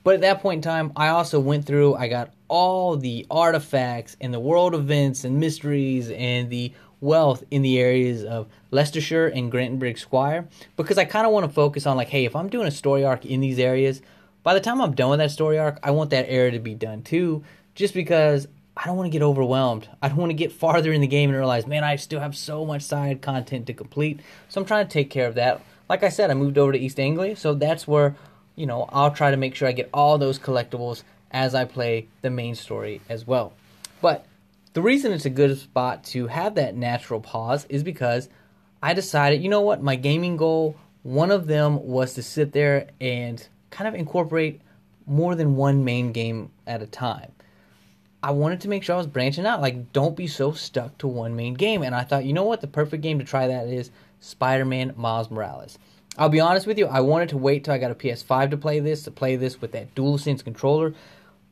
But 0.05 0.14
at 0.14 0.20
that 0.23 0.40
point 0.40 0.59
in 0.59 0.62
time, 0.62 0.92
I 0.94 1.09
also 1.09 1.40
went 1.40 1.64
through, 1.64 1.94
I 1.94 2.09
got 2.09 2.33
all 2.49 2.96
the 2.96 3.27
artifacts 3.31 4.16
and 4.20 4.33
the 4.33 4.40
world 4.40 4.75
events 4.75 5.25
and 5.25 5.40
mysteries 5.40 6.11
and 6.11 6.51
the 6.51 6.73
wealth 7.01 7.44
in 7.51 7.62
the 7.62 7.79
areas 7.79 8.25
of 8.25 8.46
Leicestershire 8.70 9.29
and 9.29 9.51
Grantebridgescire 9.51 10.46
because 10.77 10.99
I 10.99 11.07
kind 11.07 11.27
of 11.27 11.33
want 11.33 11.44
to 11.44 11.53
focus 11.53 11.87
on, 11.87 11.96
like, 11.96 12.09
hey, 12.09 12.27
if 12.27 12.37
I'm 12.37 12.49
doing 12.49 12.66
a 12.66 12.70
story 12.70 13.05
arc 13.05 13.25
in 13.25 13.40
these 13.40 13.59
areas, 13.59 14.03
by 14.42 14.55
the 14.55 14.61
time 14.61 14.81
I'm 14.81 14.94
done 14.94 15.11
with 15.11 15.18
that 15.18 15.31
story 15.31 15.59
arc, 15.59 15.79
I 15.83 15.90
want 15.92 16.11
that 16.11 16.27
area 16.29 16.51
to 16.53 16.59
be 16.59 16.75
done 16.75 17.03
too 17.03 17.42
just 17.81 17.95
because 17.95 18.47
I 18.77 18.85
don't 18.85 18.97
want 18.97 19.07
to 19.07 19.11
get 19.11 19.23
overwhelmed. 19.23 19.88
I 20.03 20.09
don't 20.09 20.19
want 20.19 20.31
to 20.31 20.35
get 20.35 20.53
farther 20.53 20.93
in 20.93 21.01
the 21.01 21.07
game 21.07 21.31
and 21.31 21.37
realize, 21.38 21.66
man, 21.66 21.83
I 21.83 21.97
still 21.97 22.21
have 22.21 22.37
so 22.37 22.66
much 22.66 22.83
side 22.83 23.23
content 23.23 23.66
to 23.66 23.73
complete. 23.73 24.21
So 24.51 24.61
I'm 24.61 24.66
trying 24.66 24.87
to 24.87 24.93
take 24.93 25.09
care 25.09 25.27
of 25.27 25.35
that. 25.37 25.62
Like 25.88 26.05
I 26.05 26.11
said, 26.11 26.31
I 26.31 26.35
moved 26.35 26.59
over 26.59 26.73
to 26.73 26.79
East 26.79 27.01
Anglia, 27.01 27.37
so 27.37 27.55
that's 27.55 27.88
where, 27.88 28.14
you 28.55 28.66
know, 28.66 28.87
I'll 28.90 29.11
try 29.11 29.31
to 29.31 29.37
make 29.38 29.55
sure 29.55 29.66
I 29.66 29.73
get 29.73 29.88
all 29.95 30.19
those 30.19 30.38
collectibles 30.38 31.03
as 31.31 31.55
I 31.55 31.64
play 31.64 32.07
the 32.21 32.29
main 32.29 32.55
story 32.55 33.01
as 33.09 33.27
well. 33.27 33.55
But 34.03 34.27
the 34.75 34.83
reason 34.83 35.12
it's 35.12 35.25
a 35.25 35.31
good 35.31 35.59
spot 35.59 36.05
to 36.05 36.27
have 36.27 36.57
that 36.57 36.77
natural 36.77 37.21
pause 37.21 37.64
is 37.71 37.83
because 37.83 38.29
I 38.83 38.93
decided, 38.93 39.43
you 39.43 39.49
know 39.49 39.62
what, 39.62 39.83
my 39.83 39.97
gaming 39.97 40.37
goal, 40.37 40.77
one 41.03 41.31
of 41.31 41.47
them 41.47 41.87
was 41.87 42.12
to 42.14 42.23
sit 42.23 42.53
there 42.53 42.88
and 43.01 43.45
kind 43.71 43.88
of 43.88 43.95
incorporate 43.95 44.61
more 45.07 45.35
than 45.35 45.57
one 45.57 45.83
main 45.83 46.12
game 46.12 46.51
at 46.66 46.83
a 46.83 46.87
time. 46.87 47.33
I 48.23 48.33
wanted 48.33 48.61
to 48.63 48.69
make 48.69 48.83
sure 48.83 48.95
I 48.95 48.99
was 48.99 49.07
branching 49.07 49.47
out. 49.47 49.63
Like, 49.63 49.93
don't 49.93 50.17
be 50.17 50.27
so 50.27 50.53
stuck 50.53 50.99
to 50.99 51.09
one 51.09 51.37
main 51.37 51.55
game. 51.55 51.83
And 51.83 51.95
I 51.95 52.05
thought, 52.05 52.25
you 52.25 52.33
know 52.33 52.45
what? 52.45 52.61
The 52.61 52.67
perfect 52.67 53.03
game 53.03 53.19
to 53.19 53.25
try 53.25 53.47
that 53.47 53.69
is 53.69 53.91
Spider 54.21 54.65
Man 54.65 54.93
Miles 54.97 55.31
Morales. 55.31 55.79
I'll 56.19 56.29
be 56.29 56.41
honest 56.41 56.67
with 56.67 56.77
you, 56.77 56.87
I 56.87 57.01
wanted 57.01 57.31
to 57.31 57.39
wait 57.39 57.65
till 57.65 57.73
I 57.73 57.79
got 57.79 57.93
a 57.93 57.95
PS5 57.95 58.51
to 58.51 58.57
play 58.57 58.81
this, 58.81 59.05
to 59.05 59.11
play 59.11 59.37
this 59.37 59.61
with 59.61 59.73
that 59.73 59.95
DualSense 59.95 60.45
controller. 60.45 60.93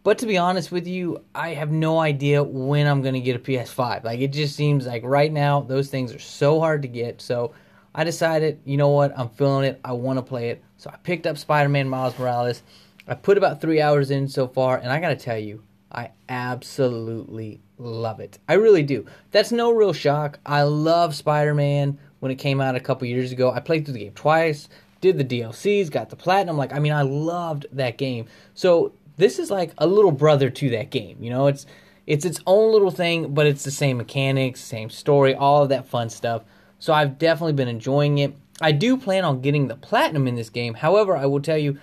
But 0.03 0.19
to 0.19 0.27
be 0.27 0.37
honest 0.37 0.71
with 0.71 0.87
you, 0.87 1.25
I 1.35 1.55
have 1.55 1.71
no 1.71 1.99
idea 1.99 2.43
when 2.43 2.87
I'm 2.87 3.03
going 3.03 3.15
to 3.15 3.21
get 3.21 3.37
a 3.37 3.39
PS5. 3.39 4.05
Like, 4.05 4.21
it 4.21 4.33
just 4.33 4.55
seems 4.55 4.87
like 4.87 5.05
right 5.05 5.33
now, 5.33 5.61
those 5.61 5.89
things 5.89 6.15
are 6.15 6.19
so 6.19 6.61
hard 6.61 6.83
to 6.83 6.89
get. 6.89 7.23
So 7.23 7.55
I 7.95 8.05
decided, 8.05 8.61
you 8.65 8.77
know 8.77 8.89
what, 8.89 9.19
I'm 9.19 9.29
feeling 9.31 9.65
it. 9.65 9.81
I 9.85 9.93
want 9.93 10.19
to 10.19 10.23
play 10.23 10.51
it. 10.51 10.63
So 10.77 10.91
I 10.91 10.97
picked 10.97 11.27
up 11.27 11.39
Spider 11.39 11.69
Man 11.69 11.89
Miles 11.89 12.19
Morales. 12.19 12.63
I 13.07 13.15
put 13.15 13.39
about 13.39 13.61
three 13.61 13.81
hours 13.81 14.11
in 14.11 14.29
so 14.29 14.47
far, 14.47 14.77
and 14.77 14.93
I 14.93 15.01
got 15.01 15.09
to 15.09 15.17
tell 15.17 15.39
you, 15.39 15.63
I 15.91 16.11
absolutely 16.29 17.61
love 17.79 18.21
it. 18.21 18.39
I 18.49 18.55
really 18.55 18.83
do. 18.83 19.07
That's 19.31 19.53
no 19.53 19.73
real 19.73 19.93
shock. 19.93 20.39
I 20.45 20.63
love 20.63 21.15
Spider 21.15 21.55
Man 21.55 21.99
when 22.21 22.33
it 22.33 22.37
came 22.37 22.61
out 22.61 22.77
a 22.77 22.81
couple 22.81 23.07
years 23.07 23.33
ago. 23.33 23.51
I 23.51 23.61
played 23.61 23.85
through 23.85 23.95
the 23.95 24.01
game 24.01 24.13
twice, 24.13 24.69
did 25.01 25.17
the 25.19 25.25
DLCs, 25.25 25.91
got 25.91 26.11
the 26.11 26.17
platinum. 26.17 26.57
Like, 26.57 26.73
I 26.73 26.79
mean, 26.79 26.93
I 26.93 27.03
loved 27.03 27.67
that 27.73 27.97
game. 27.97 28.27
So 28.55 28.93
this 29.17 29.39
is 29.39 29.51
like 29.51 29.73
a 29.79 29.87
little 29.87 30.13
brother 30.13 30.51
to 30.51 30.71
that 30.71 30.91
game. 30.91 31.19
You 31.23 31.31
know, 31.31 31.47
it's 31.47 31.67
it's 32.07 32.25
its 32.25 32.41
own 32.47 32.73
little 32.73 32.91
thing, 32.91 33.35
but 33.35 33.47
it's 33.47 33.65
the 33.65 33.71
same 33.71 33.99
mechanics, 33.99 34.61
same 34.61 34.89
story, 34.91 35.35
all 35.35 35.63
of 35.63 35.69
that 35.69 35.87
fun 35.87 36.09
stuff. 36.09 36.43
So 36.79 36.93
I've 36.93 37.19
definitely 37.19 37.53
been 37.53 37.69
enjoying 37.69 38.19
it. 38.19 38.35
I 38.61 38.73
do 38.73 38.97
plan 38.97 39.25
on 39.25 39.41
getting 39.41 39.69
the 39.69 39.77
platinum 39.77 40.27
in 40.27 40.35
this 40.35 40.51
game. 40.51 40.75
However, 40.75 41.17
I 41.17 41.27
will 41.27 41.41
tell 41.41 41.59
you, 41.59 41.79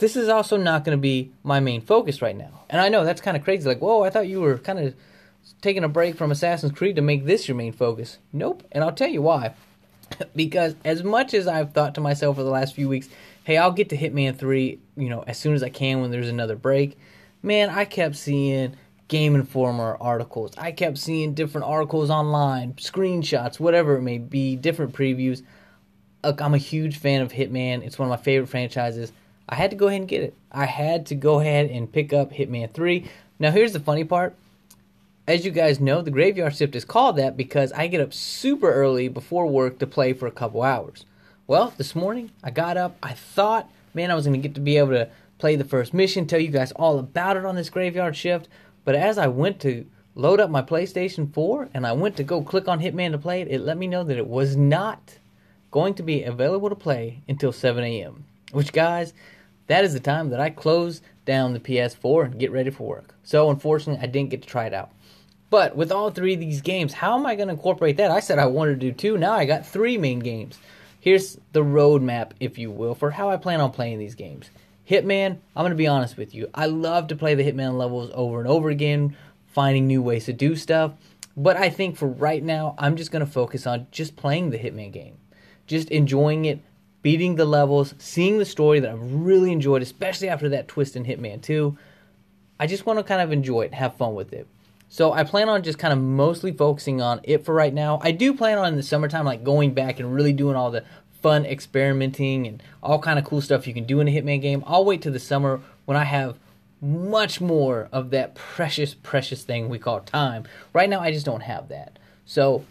this 0.00 0.16
is 0.16 0.28
also 0.28 0.56
not 0.56 0.84
going 0.84 0.96
to 0.96 1.00
be 1.00 1.30
my 1.44 1.60
main 1.60 1.80
focus 1.82 2.20
right 2.20 2.36
now. 2.36 2.64
And 2.68 2.80
I 2.80 2.88
know 2.88 3.04
that's 3.04 3.20
kind 3.20 3.36
of 3.36 3.44
crazy. 3.44 3.68
Like, 3.68 3.80
whoa, 3.80 4.02
I 4.02 4.10
thought 4.10 4.26
you 4.26 4.40
were 4.40 4.58
kind 4.58 4.78
of 4.78 4.94
taking 5.60 5.84
a 5.84 5.88
break 5.88 6.16
from 6.16 6.32
Assassin's 6.32 6.72
Creed 6.72 6.96
to 6.96 7.02
make 7.02 7.26
this 7.26 7.46
your 7.46 7.56
main 7.56 7.72
focus. 7.72 8.18
Nope. 8.32 8.66
And 8.72 8.82
I'll 8.82 8.92
tell 8.92 9.08
you 9.08 9.22
why. 9.22 9.54
because 10.34 10.74
as 10.84 11.04
much 11.04 11.34
as 11.34 11.46
I've 11.46 11.72
thought 11.72 11.94
to 11.94 12.00
myself 12.00 12.36
for 12.36 12.42
the 12.42 12.50
last 12.50 12.74
few 12.74 12.88
weeks, 12.88 13.08
hey, 13.44 13.58
I'll 13.58 13.72
get 13.72 13.90
to 13.90 13.96
Hitman 13.96 14.36
3, 14.36 14.78
you 14.96 15.08
know, 15.08 15.22
as 15.26 15.38
soon 15.38 15.54
as 15.54 15.62
I 15.62 15.68
can 15.68 16.00
when 16.00 16.10
there's 16.10 16.28
another 16.28 16.56
break. 16.56 16.98
Man, 17.42 17.70
I 17.70 17.84
kept 17.84 18.16
seeing 18.16 18.76
Game 19.08 19.34
Informer 19.34 19.96
articles. 20.00 20.52
I 20.56 20.72
kept 20.72 20.96
seeing 20.96 21.34
different 21.34 21.66
articles 21.66 22.10
online, 22.10 22.74
screenshots, 22.74 23.60
whatever 23.60 23.96
it 23.96 24.02
may 24.02 24.18
be, 24.18 24.56
different 24.56 24.94
previews. 24.94 25.42
Look, 26.24 26.40
I'm 26.40 26.54
a 26.54 26.58
huge 26.58 26.98
fan 26.98 27.22
of 27.22 27.32
Hitman. 27.32 27.82
It's 27.82 27.98
one 27.98 28.08
of 28.08 28.10
my 28.10 28.22
favorite 28.22 28.48
franchises. 28.48 29.12
I 29.50 29.56
had 29.56 29.70
to 29.70 29.76
go 29.76 29.88
ahead 29.88 30.00
and 30.00 30.08
get 30.08 30.22
it. 30.22 30.34
I 30.52 30.64
had 30.64 31.06
to 31.06 31.16
go 31.16 31.40
ahead 31.40 31.70
and 31.70 31.92
pick 31.92 32.12
up 32.12 32.32
Hitman 32.32 32.72
3. 32.72 33.04
Now, 33.40 33.50
here's 33.50 33.72
the 33.72 33.80
funny 33.80 34.04
part. 34.04 34.36
As 35.26 35.44
you 35.44 35.50
guys 35.50 35.80
know, 35.80 36.02
the 36.02 36.10
Graveyard 36.10 36.54
Shift 36.54 36.76
is 36.76 36.84
called 36.84 37.16
that 37.16 37.36
because 37.36 37.72
I 37.72 37.88
get 37.88 38.00
up 38.00 38.14
super 38.14 38.72
early 38.72 39.08
before 39.08 39.46
work 39.46 39.80
to 39.80 39.86
play 39.86 40.12
for 40.12 40.28
a 40.28 40.32
couple 40.32 40.62
hours. 40.62 41.04
Well, 41.48 41.74
this 41.76 41.96
morning 41.96 42.30
I 42.44 42.50
got 42.50 42.76
up. 42.76 42.96
I 43.02 43.12
thought, 43.12 43.68
man, 43.92 44.12
I 44.12 44.14
was 44.14 44.24
going 44.24 44.40
to 44.40 44.48
get 44.48 44.54
to 44.54 44.60
be 44.60 44.76
able 44.78 44.92
to 44.92 45.10
play 45.38 45.56
the 45.56 45.64
first 45.64 45.92
mission, 45.92 46.26
tell 46.26 46.38
you 46.38 46.48
guys 46.48 46.70
all 46.72 46.98
about 46.98 47.36
it 47.36 47.44
on 47.44 47.56
this 47.56 47.70
Graveyard 47.70 48.16
Shift. 48.16 48.48
But 48.84 48.94
as 48.94 49.18
I 49.18 49.26
went 49.26 49.60
to 49.62 49.84
load 50.14 50.38
up 50.38 50.50
my 50.50 50.62
PlayStation 50.62 51.32
4 51.32 51.70
and 51.74 51.86
I 51.86 51.92
went 51.92 52.16
to 52.18 52.22
go 52.22 52.42
click 52.42 52.68
on 52.68 52.80
Hitman 52.80 53.12
to 53.12 53.18
play 53.18 53.40
it, 53.40 53.48
it 53.48 53.60
let 53.62 53.78
me 53.78 53.88
know 53.88 54.04
that 54.04 54.16
it 54.18 54.26
was 54.26 54.54
not 54.54 55.18
going 55.70 55.94
to 55.94 56.02
be 56.02 56.22
available 56.22 56.68
to 56.68 56.76
play 56.76 57.22
until 57.28 57.52
7 57.52 57.82
a.m. 57.82 58.24
Which, 58.52 58.72
guys, 58.72 59.12
that 59.70 59.84
is 59.84 59.92
the 59.92 60.00
time 60.00 60.30
that 60.30 60.40
I 60.40 60.50
close 60.50 61.00
down 61.24 61.52
the 61.52 61.60
PS4 61.60 62.24
and 62.24 62.38
get 62.40 62.50
ready 62.50 62.70
for 62.70 62.88
work. 62.88 63.14
So, 63.22 63.50
unfortunately, 63.50 64.02
I 64.02 64.06
didn't 64.06 64.30
get 64.30 64.42
to 64.42 64.48
try 64.48 64.66
it 64.66 64.74
out. 64.74 64.90
But 65.48 65.76
with 65.76 65.92
all 65.92 66.10
three 66.10 66.34
of 66.34 66.40
these 66.40 66.60
games, 66.60 66.92
how 66.92 67.16
am 67.16 67.24
I 67.24 67.36
going 67.36 67.46
to 67.46 67.54
incorporate 67.54 67.96
that? 67.98 68.10
I 68.10 68.18
said 68.18 68.40
I 68.40 68.46
wanted 68.46 68.80
to 68.80 68.90
do 68.90 68.92
two. 68.92 69.16
Now 69.16 69.34
I 69.34 69.44
got 69.44 69.64
three 69.64 69.96
main 69.96 70.18
games. 70.18 70.58
Here's 70.98 71.38
the 71.52 71.62
roadmap, 71.62 72.32
if 72.40 72.58
you 72.58 72.70
will, 72.72 72.96
for 72.96 73.12
how 73.12 73.30
I 73.30 73.36
plan 73.36 73.60
on 73.60 73.70
playing 73.70 74.00
these 74.00 74.16
games. 74.16 74.50
Hitman, 74.88 75.38
I'm 75.54 75.62
going 75.62 75.70
to 75.70 75.76
be 75.76 75.86
honest 75.86 76.16
with 76.16 76.34
you. 76.34 76.50
I 76.52 76.66
love 76.66 77.06
to 77.06 77.16
play 77.16 77.36
the 77.36 77.44
Hitman 77.44 77.78
levels 77.78 78.10
over 78.12 78.40
and 78.40 78.48
over 78.48 78.70
again, 78.70 79.16
finding 79.46 79.86
new 79.86 80.02
ways 80.02 80.24
to 80.24 80.32
do 80.32 80.56
stuff. 80.56 80.94
But 81.36 81.56
I 81.56 81.70
think 81.70 81.96
for 81.96 82.08
right 82.08 82.42
now, 82.42 82.74
I'm 82.76 82.96
just 82.96 83.12
going 83.12 83.24
to 83.24 83.30
focus 83.30 83.68
on 83.68 83.86
just 83.92 84.16
playing 84.16 84.50
the 84.50 84.58
Hitman 84.58 84.92
game. 84.92 85.16
Just 85.68 85.90
enjoying 85.90 86.44
it, 86.44 86.60
beating 87.02 87.36
the 87.36 87.44
levels, 87.44 87.94
seeing 87.98 88.38
the 88.38 88.44
story 88.44 88.80
that 88.80 88.90
I've 88.90 89.12
really 89.12 89.52
enjoyed, 89.52 89.82
especially 89.82 90.28
after 90.28 90.48
that 90.50 90.68
twist 90.68 90.96
in 90.96 91.04
Hitman 91.04 91.42
2. 91.42 91.76
I 92.58 92.66
just 92.66 92.84
want 92.84 92.98
to 92.98 93.02
kind 93.02 93.22
of 93.22 93.32
enjoy 93.32 93.62
it, 93.62 93.74
have 93.74 93.96
fun 93.96 94.14
with 94.14 94.32
it. 94.32 94.46
So 94.88 95.12
I 95.12 95.24
plan 95.24 95.48
on 95.48 95.62
just 95.62 95.78
kind 95.78 95.92
of 95.92 96.00
mostly 96.00 96.52
focusing 96.52 97.00
on 97.00 97.20
it 97.22 97.44
for 97.44 97.54
right 97.54 97.72
now. 97.72 98.00
I 98.02 98.10
do 98.10 98.34
plan 98.34 98.58
on 98.58 98.68
in 98.68 98.76
the 98.76 98.82
summertime 98.82 99.24
like 99.24 99.44
going 99.44 99.72
back 99.72 100.00
and 100.00 100.12
really 100.12 100.32
doing 100.32 100.56
all 100.56 100.70
the 100.70 100.84
fun 101.22 101.46
experimenting 101.46 102.46
and 102.46 102.62
all 102.82 102.98
kind 102.98 103.18
of 103.18 103.24
cool 103.24 103.40
stuff 103.40 103.66
you 103.66 103.74
can 103.74 103.84
do 103.84 104.00
in 104.00 104.08
a 104.08 104.10
Hitman 104.10 104.42
game. 104.42 104.64
I'll 104.66 104.84
wait 104.84 105.02
till 105.02 105.12
the 105.12 105.20
summer 105.20 105.60
when 105.84 105.96
I 105.96 106.04
have 106.04 106.38
much 106.82 107.40
more 107.40 107.88
of 107.92 108.10
that 108.10 108.34
precious 108.34 108.94
precious 108.94 109.44
thing 109.44 109.68
we 109.68 109.78
call 109.78 110.00
time. 110.00 110.44
Right 110.72 110.88
now 110.88 111.00
I 111.00 111.12
just 111.12 111.26
don't 111.26 111.42
have 111.42 111.68
that. 111.68 111.98
So 112.24 112.64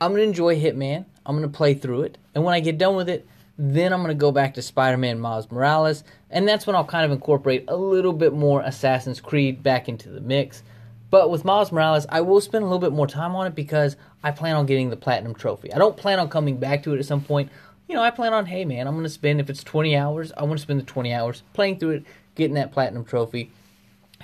I'm 0.00 0.12
going 0.12 0.22
to 0.22 0.28
enjoy 0.28 0.60
Hitman. 0.60 1.06
I'm 1.26 1.36
going 1.36 1.50
to 1.50 1.56
play 1.56 1.74
through 1.74 2.02
it. 2.02 2.18
And 2.34 2.44
when 2.44 2.54
I 2.54 2.60
get 2.60 2.78
done 2.78 2.94
with 2.94 3.08
it, 3.08 3.26
then 3.56 3.92
I'm 3.92 4.02
going 4.02 4.08
to 4.08 4.20
go 4.20 4.32
back 4.32 4.54
to 4.54 4.62
Spider-Man 4.62 5.20
Miles 5.20 5.50
Morales, 5.50 6.02
and 6.30 6.46
that's 6.48 6.66
when 6.66 6.74
I'll 6.74 6.84
kind 6.84 7.04
of 7.04 7.12
incorporate 7.12 7.64
a 7.68 7.76
little 7.76 8.12
bit 8.12 8.32
more 8.32 8.60
Assassin's 8.62 9.20
Creed 9.20 9.62
back 9.62 9.88
into 9.88 10.08
the 10.10 10.20
mix. 10.20 10.62
But 11.10 11.30
with 11.30 11.44
Miles 11.44 11.70
Morales, 11.70 12.06
I 12.08 12.22
will 12.22 12.40
spend 12.40 12.64
a 12.64 12.66
little 12.66 12.80
bit 12.80 12.92
more 12.92 13.06
time 13.06 13.36
on 13.36 13.46
it 13.46 13.54
because 13.54 13.96
I 14.24 14.32
plan 14.32 14.56
on 14.56 14.66
getting 14.66 14.90
the 14.90 14.96
platinum 14.96 15.34
trophy. 15.34 15.72
I 15.72 15.78
don't 15.78 15.96
plan 15.96 16.18
on 16.18 16.28
coming 16.28 16.56
back 16.56 16.82
to 16.82 16.94
it 16.94 16.98
at 16.98 17.06
some 17.06 17.20
point. 17.20 17.50
You 17.88 17.94
know, 17.94 18.02
I 18.02 18.10
plan 18.10 18.32
on, 18.32 18.46
hey 18.46 18.64
man, 18.64 18.88
I'm 18.88 18.94
going 18.94 19.04
to 19.04 19.10
spend, 19.10 19.40
if 19.40 19.48
it's 19.48 19.62
20 19.62 19.94
hours, 19.94 20.32
I 20.36 20.42
want 20.42 20.58
to 20.58 20.62
spend 20.62 20.80
the 20.80 20.84
20 20.84 21.12
hours 21.12 21.42
playing 21.52 21.78
through 21.78 21.90
it, 21.90 22.04
getting 22.34 22.54
that 22.54 22.72
platinum 22.72 23.04
trophy. 23.04 23.52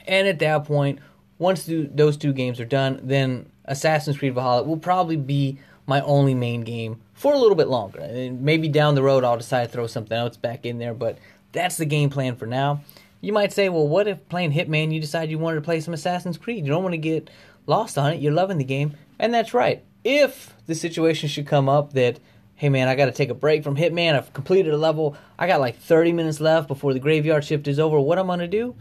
And 0.07 0.27
at 0.27 0.41
that 0.41 0.65
point, 0.65 0.99
once 1.39 1.69
those 1.69 2.17
two 2.17 2.33
games 2.33 2.59
are 2.59 2.65
done, 2.65 3.01
then 3.05 3.51
Assassin's 3.67 4.19
Creed 4.19 4.35
Valhalla 4.35 4.65
will 4.65 4.77
probably 4.77 5.17
be 5.17 5.59
my 5.87 6.01
only 6.01 6.35
main 6.35 6.63
game 6.63 7.01
for 7.21 7.35
a 7.35 7.39
little 7.39 7.55
bit 7.55 7.69
longer. 7.69 8.01
And 8.01 8.41
maybe 8.41 8.67
down 8.67 8.95
the 8.95 9.03
road, 9.03 9.25
I'll 9.25 9.37
decide 9.37 9.67
to 9.67 9.71
throw 9.71 9.87
something 9.87 10.17
else 10.17 10.39
back 10.39 10.65
in 10.65 10.79
there, 10.79 10.95
but 10.95 11.19
that's 11.53 11.77
the 11.77 11.85
game 11.85 12.09
plan 12.09 12.35
for 12.35 12.47
now. 12.47 12.81
You 13.21 13.35
might 13.35 13.53
say, 13.53 13.69
well, 13.69 13.87
what 13.87 14.09
if 14.09 14.27
playing 14.31 14.53
Hitman 14.53 14.91
you 14.91 15.03
decide 15.03 15.31
you 15.31 15.39
wanted 15.39 15.57
to 15.57 15.61
play 15.61 15.81
some 15.81 15.93
Assassin's 15.93 16.39
Creed? 16.39 16.65
You 16.65 16.71
don't 16.71 16.83
want 16.83 16.95
to 16.95 16.99
get 16.99 17.29
lost 17.67 17.99
on 17.99 18.15
it. 18.15 18.23
You're 18.23 18.33
loving 18.33 18.57
the 18.57 18.65
game. 18.65 18.97
And 19.19 19.35
that's 19.35 19.53
right. 19.53 19.85
If 20.03 20.55
the 20.67 20.75
situation 20.75 21.29
should 21.29 21.47
come 21.47 21.69
up 21.69 21.93
that, 21.93 22.21
hey 22.57 22.71
man, 22.71 22.89
I 22.89 22.95
got 22.95 23.05
to 23.05 23.13
take 23.13 23.29
a 23.29 23.35
break 23.35 23.65
from 23.65 23.77
Hitman, 23.77 24.15
I've 24.15 24.33
completed 24.33 24.73
a 24.73 24.79
level, 24.79 25.15
I 25.39 25.47
got 25.47 25.61
like 25.61 25.77
30 25.77 26.13
minutes 26.13 26.41
left 26.41 26.69
before 26.69 26.95
the 26.95 27.01
graveyard 27.01 27.45
shift 27.45 27.69
is 27.69 27.79
over, 27.79 28.01
what 28.01 28.19
I'm 28.19 28.29
going 28.29 28.39
to 28.39 28.49
do? 28.49 28.75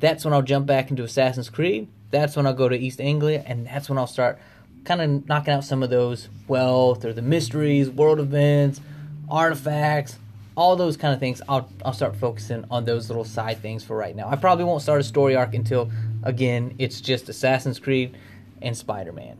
That's 0.00 0.24
when 0.24 0.34
I'll 0.34 0.42
jump 0.42 0.66
back 0.66 0.90
into 0.90 1.04
Assassin's 1.04 1.48
Creed. 1.48 1.86
That's 2.10 2.34
when 2.34 2.44
I'll 2.44 2.54
go 2.54 2.68
to 2.68 2.76
East 2.76 3.00
Anglia, 3.00 3.44
and 3.46 3.68
that's 3.68 3.88
when 3.88 3.98
I'll 3.98 4.08
start 4.08 4.40
kind 4.84 5.00
of 5.00 5.28
knocking 5.28 5.54
out 5.54 5.64
some 5.64 5.82
of 5.82 5.90
those 5.90 6.28
wealth 6.48 7.04
or 7.04 7.12
the 7.12 7.22
mysteries, 7.22 7.90
world 7.90 8.20
events, 8.20 8.80
artifacts, 9.28 10.18
all 10.56 10.76
those 10.76 10.96
kind 10.96 11.12
of 11.12 11.20
things, 11.20 11.42
I'll 11.48 11.68
I'll 11.84 11.92
start 11.92 12.16
focusing 12.16 12.64
on 12.70 12.84
those 12.84 13.08
little 13.08 13.24
side 13.24 13.60
things 13.60 13.82
for 13.82 13.96
right 13.96 14.14
now. 14.14 14.28
I 14.28 14.36
probably 14.36 14.64
won't 14.64 14.82
start 14.82 15.00
a 15.00 15.04
story 15.04 15.34
arc 15.34 15.54
until 15.54 15.90
again 16.22 16.74
it's 16.78 17.00
just 17.00 17.28
Assassin's 17.28 17.78
Creed 17.78 18.16
and 18.62 18.76
Spider-Man. 18.76 19.38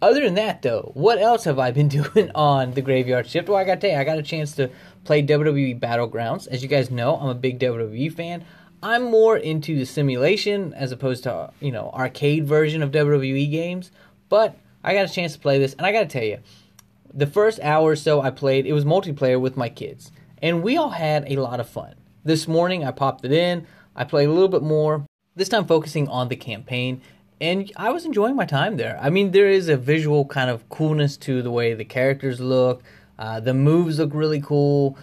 Other 0.00 0.20
than 0.20 0.34
that, 0.34 0.60
though, 0.60 0.92
what 0.94 1.18
else 1.18 1.44
have 1.44 1.58
I 1.58 1.70
been 1.70 1.88
doing 2.14 2.30
on 2.34 2.72
the 2.72 2.82
Graveyard 2.82 3.26
Shift? 3.26 3.48
Well, 3.48 3.58
I 3.58 3.64
got 3.64 3.76
to 3.76 3.80
tell 3.80 3.90
you, 3.90 3.96
I 3.96 4.04
got 4.04 4.18
a 4.18 4.22
chance 4.22 4.52
to 4.56 4.70
play 5.04 5.22
WWE 5.22 5.80
Battlegrounds. 5.80 6.46
As 6.48 6.62
you 6.62 6.68
guys 6.68 6.90
know, 6.90 7.16
I'm 7.16 7.28
a 7.28 7.34
big 7.34 7.58
WWE 7.58 8.12
fan. 8.12 8.44
I'm 8.82 9.10
more 9.10 9.38
into 9.38 9.76
the 9.76 9.86
simulation 9.86 10.74
as 10.74 10.92
opposed 10.92 11.22
to 11.24 11.50
you 11.60 11.72
know 11.72 11.90
arcade 11.94 12.46
version 12.46 12.82
of 12.82 12.90
WWE 12.90 13.50
games, 13.50 13.90
but 14.28 14.56
I 14.82 14.94
got 14.94 15.08
a 15.08 15.12
chance 15.12 15.32
to 15.34 15.38
play 15.38 15.58
this, 15.58 15.74
and 15.74 15.86
I 15.86 15.92
got 15.92 16.00
to 16.00 16.06
tell 16.06 16.24
you, 16.24 16.38
the 17.12 17.26
first 17.26 17.60
hour 17.60 17.90
or 17.90 17.96
so 17.96 18.20
I 18.20 18.30
played, 18.30 18.66
it 18.66 18.72
was 18.72 18.84
multiplayer 18.84 19.40
with 19.40 19.56
my 19.56 19.68
kids, 19.68 20.12
and 20.42 20.62
we 20.62 20.76
all 20.76 20.90
had 20.90 21.30
a 21.30 21.36
lot 21.36 21.60
of 21.60 21.68
fun. 21.68 21.94
This 22.24 22.48
morning 22.48 22.84
I 22.84 22.90
popped 22.90 23.24
it 23.24 23.32
in, 23.32 23.66
I 23.94 24.04
played 24.04 24.28
a 24.28 24.32
little 24.32 24.48
bit 24.48 24.62
more, 24.62 25.06
this 25.36 25.48
time 25.48 25.66
focusing 25.66 26.08
on 26.08 26.28
the 26.28 26.36
campaign, 26.36 27.00
and 27.40 27.70
I 27.76 27.90
was 27.90 28.04
enjoying 28.04 28.36
my 28.36 28.46
time 28.46 28.76
there. 28.76 28.98
I 29.00 29.10
mean, 29.10 29.32
there 29.32 29.48
is 29.48 29.68
a 29.68 29.76
visual 29.76 30.24
kind 30.24 30.50
of 30.50 30.68
coolness 30.68 31.16
to 31.18 31.42
the 31.42 31.50
way 31.50 31.74
the 31.74 31.84
characters 31.84 32.40
look, 32.40 32.82
uh, 33.18 33.40
the 33.40 33.54
moves 33.54 33.98
look 33.98 34.10
really 34.14 34.40
cool, 34.40 34.98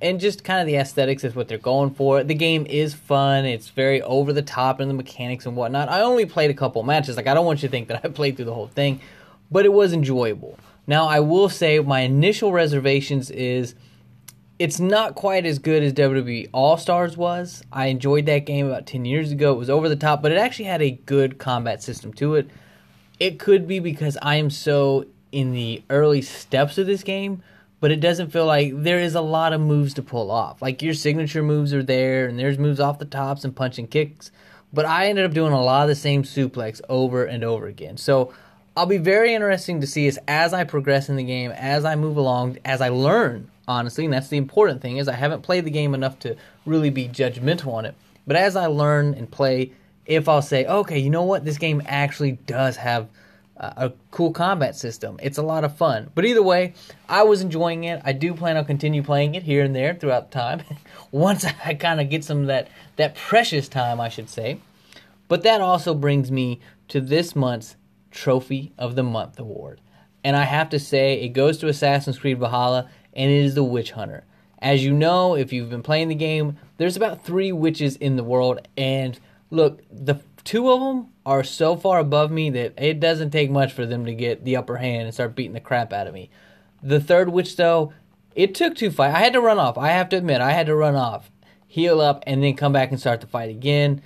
and 0.00 0.20
just 0.20 0.44
kind 0.44 0.60
of 0.60 0.66
the 0.66 0.76
aesthetics 0.76 1.24
is 1.24 1.34
what 1.34 1.48
they're 1.48 1.58
going 1.58 1.90
for. 1.94 2.22
The 2.22 2.34
game 2.34 2.66
is 2.66 2.94
fun. 2.94 3.44
It's 3.44 3.68
very 3.68 4.00
over 4.02 4.32
the 4.32 4.42
top 4.42 4.80
in 4.80 4.88
the 4.88 4.94
mechanics 4.94 5.46
and 5.46 5.56
whatnot. 5.56 5.88
I 5.88 6.00
only 6.00 6.26
played 6.26 6.50
a 6.50 6.54
couple 6.54 6.82
matches. 6.82 7.16
Like 7.16 7.26
I 7.26 7.34
don't 7.34 7.46
want 7.46 7.62
you 7.62 7.68
to 7.68 7.70
think 7.70 7.88
that 7.88 8.00
I 8.04 8.08
played 8.08 8.36
through 8.36 8.46
the 8.46 8.54
whole 8.54 8.68
thing, 8.68 9.00
but 9.50 9.64
it 9.64 9.72
was 9.72 9.92
enjoyable. 9.92 10.58
Now, 10.86 11.06
I 11.06 11.20
will 11.20 11.50
say 11.50 11.78
my 11.80 12.00
initial 12.00 12.50
reservations 12.52 13.30
is 13.30 13.74
it's 14.58 14.80
not 14.80 15.14
quite 15.14 15.44
as 15.44 15.58
good 15.58 15.82
as 15.82 15.92
WWE 15.92 16.48
All 16.52 16.76
Stars 16.76 17.16
was. 17.16 17.62
I 17.72 17.86
enjoyed 17.86 18.26
that 18.26 18.46
game 18.46 18.66
about 18.66 18.86
10 18.86 19.04
years 19.04 19.30
ago. 19.30 19.52
It 19.52 19.58
was 19.58 19.70
over 19.70 19.88
the 19.88 19.96
top, 19.96 20.22
but 20.22 20.32
it 20.32 20.38
actually 20.38 20.64
had 20.64 20.82
a 20.82 20.90
good 20.90 21.38
combat 21.38 21.82
system 21.82 22.12
to 22.14 22.34
it. 22.34 22.48
It 23.20 23.38
could 23.38 23.68
be 23.68 23.78
because 23.78 24.16
I 24.22 24.36
am 24.36 24.50
so 24.50 25.06
in 25.30 25.52
the 25.52 25.82
early 25.90 26.22
steps 26.22 26.78
of 26.78 26.86
this 26.86 27.02
game, 27.02 27.42
but 27.80 27.90
it 27.90 28.00
doesn't 28.00 28.32
feel 28.32 28.46
like 28.46 28.72
there 28.74 28.98
is 28.98 29.14
a 29.14 29.20
lot 29.20 29.52
of 29.52 29.60
moves 29.60 29.94
to 29.94 30.02
pull 30.02 30.30
off. 30.30 30.60
Like 30.60 30.82
your 30.82 30.94
signature 30.94 31.42
moves 31.42 31.72
are 31.72 31.82
there, 31.82 32.26
and 32.26 32.38
there's 32.38 32.58
moves 32.58 32.80
off 32.80 32.98
the 32.98 33.04
tops 33.04 33.44
and 33.44 33.54
punching 33.54 33.88
kicks, 33.88 34.30
but 34.72 34.84
I 34.84 35.08
ended 35.08 35.24
up 35.24 35.32
doing 35.32 35.52
a 35.52 35.62
lot 35.62 35.82
of 35.82 35.88
the 35.88 35.94
same 35.94 36.22
suplex 36.22 36.80
over 36.88 37.24
and 37.24 37.44
over 37.44 37.66
again. 37.66 37.96
So 37.96 38.32
I'll 38.76 38.86
be 38.86 38.98
very 38.98 39.34
interesting 39.34 39.80
to 39.80 39.86
see 39.86 40.06
as 40.06 40.18
as 40.28 40.52
I 40.52 40.64
progress 40.64 41.08
in 41.08 41.16
the 41.16 41.24
game, 41.24 41.50
as 41.50 41.84
I 41.84 41.96
move 41.96 42.16
along, 42.16 42.58
as 42.64 42.80
I 42.80 42.88
learn. 42.90 43.50
Honestly, 43.66 44.04
and 44.06 44.14
that's 44.14 44.28
the 44.28 44.38
important 44.38 44.80
thing 44.80 44.96
is 44.96 45.08
I 45.08 45.14
haven't 45.14 45.42
played 45.42 45.66
the 45.66 45.70
game 45.70 45.94
enough 45.94 46.18
to 46.20 46.36
really 46.64 46.88
be 46.88 47.06
judgmental 47.06 47.74
on 47.74 47.84
it. 47.84 47.94
But 48.26 48.36
as 48.36 48.56
I 48.56 48.66
learn 48.66 49.12
and 49.12 49.30
play, 49.30 49.72
if 50.06 50.26
I'll 50.26 50.40
say, 50.40 50.64
okay, 50.64 50.98
you 50.98 51.10
know 51.10 51.24
what, 51.24 51.44
this 51.44 51.58
game 51.58 51.82
actually 51.84 52.32
does 52.32 52.76
have 52.76 53.08
a 53.58 53.92
cool 54.10 54.32
combat 54.32 54.76
system. 54.76 55.18
It's 55.20 55.38
a 55.38 55.42
lot 55.42 55.64
of 55.64 55.76
fun. 55.76 56.10
But 56.14 56.24
either 56.24 56.42
way, 56.42 56.74
I 57.08 57.24
was 57.24 57.40
enjoying 57.40 57.84
it. 57.84 58.00
I 58.04 58.12
do 58.12 58.32
plan 58.34 58.56
on 58.56 58.64
continue 58.64 59.02
playing 59.02 59.34
it 59.34 59.42
here 59.42 59.64
and 59.64 59.74
there 59.74 59.94
throughout 59.94 60.30
the 60.30 60.38
time. 60.38 60.62
Once 61.10 61.44
I 61.64 61.74
kind 61.74 62.00
of 62.00 62.08
get 62.08 62.24
some 62.24 62.42
of 62.42 62.46
that 62.46 62.68
that 62.96 63.16
precious 63.16 63.68
time, 63.68 64.00
I 64.00 64.08
should 64.08 64.30
say. 64.30 64.60
But 65.26 65.42
that 65.42 65.60
also 65.60 65.92
brings 65.94 66.30
me 66.30 66.60
to 66.88 67.00
this 67.00 67.36
month's 67.36 67.76
Trophy 68.10 68.72
of 68.78 68.96
the 68.96 69.02
Month 69.02 69.38
award. 69.38 69.80
And 70.24 70.36
I 70.36 70.44
have 70.44 70.70
to 70.70 70.78
say, 70.78 71.20
it 71.20 71.28
goes 71.28 71.58
to 71.58 71.68
Assassin's 71.68 72.18
Creed 72.18 72.38
Valhalla, 72.38 72.88
and 73.12 73.30
it 73.30 73.44
is 73.44 73.54
the 73.54 73.64
Witch 73.64 73.92
Hunter. 73.92 74.24
As 74.60 74.84
you 74.84 74.92
know, 74.92 75.34
if 75.36 75.52
you've 75.52 75.70
been 75.70 75.82
playing 75.82 76.08
the 76.08 76.14
game, 76.14 76.56
there's 76.78 76.96
about 76.96 77.24
three 77.24 77.52
witches 77.52 77.96
in 77.96 78.16
the 78.16 78.24
world, 78.24 78.66
and 78.76 79.18
look, 79.50 79.82
the 79.90 80.20
two 80.44 80.70
of 80.70 80.80
them 80.80 81.08
are 81.28 81.44
so 81.44 81.76
far 81.76 81.98
above 81.98 82.30
me 82.30 82.48
that 82.48 82.72
it 82.78 83.00
doesn't 83.00 83.32
take 83.32 83.50
much 83.50 83.70
for 83.70 83.84
them 83.84 84.06
to 84.06 84.14
get 84.14 84.46
the 84.46 84.56
upper 84.56 84.78
hand 84.78 85.02
and 85.02 85.12
start 85.12 85.34
beating 85.34 85.52
the 85.52 85.60
crap 85.60 85.92
out 85.92 86.06
of 86.06 86.14
me. 86.14 86.30
The 86.82 87.00
third 87.00 87.28
witch, 87.28 87.56
though, 87.56 87.92
it 88.34 88.54
took 88.54 88.74
two 88.74 88.90
fights. 88.90 89.14
I 89.14 89.18
had 89.18 89.34
to 89.34 89.40
run 89.42 89.58
off. 89.58 89.76
I 89.76 89.88
have 89.88 90.08
to 90.08 90.16
admit, 90.16 90.40
I 90.40 90.52
had 90.52 90.64
to 90.68 90.74
run 90.74 90.94
off, 90.94 91.30
heal 91.66 92.00
up, 92.00 92.24
and 92.26 92.42
then 92.42 92.56
come 92.56 92.72
back 92.72 92.90
and 92.90 92.98
start 92.98 93.20
the 93.20 93.26
fight 93.26 93.50
again. 93.50 94.00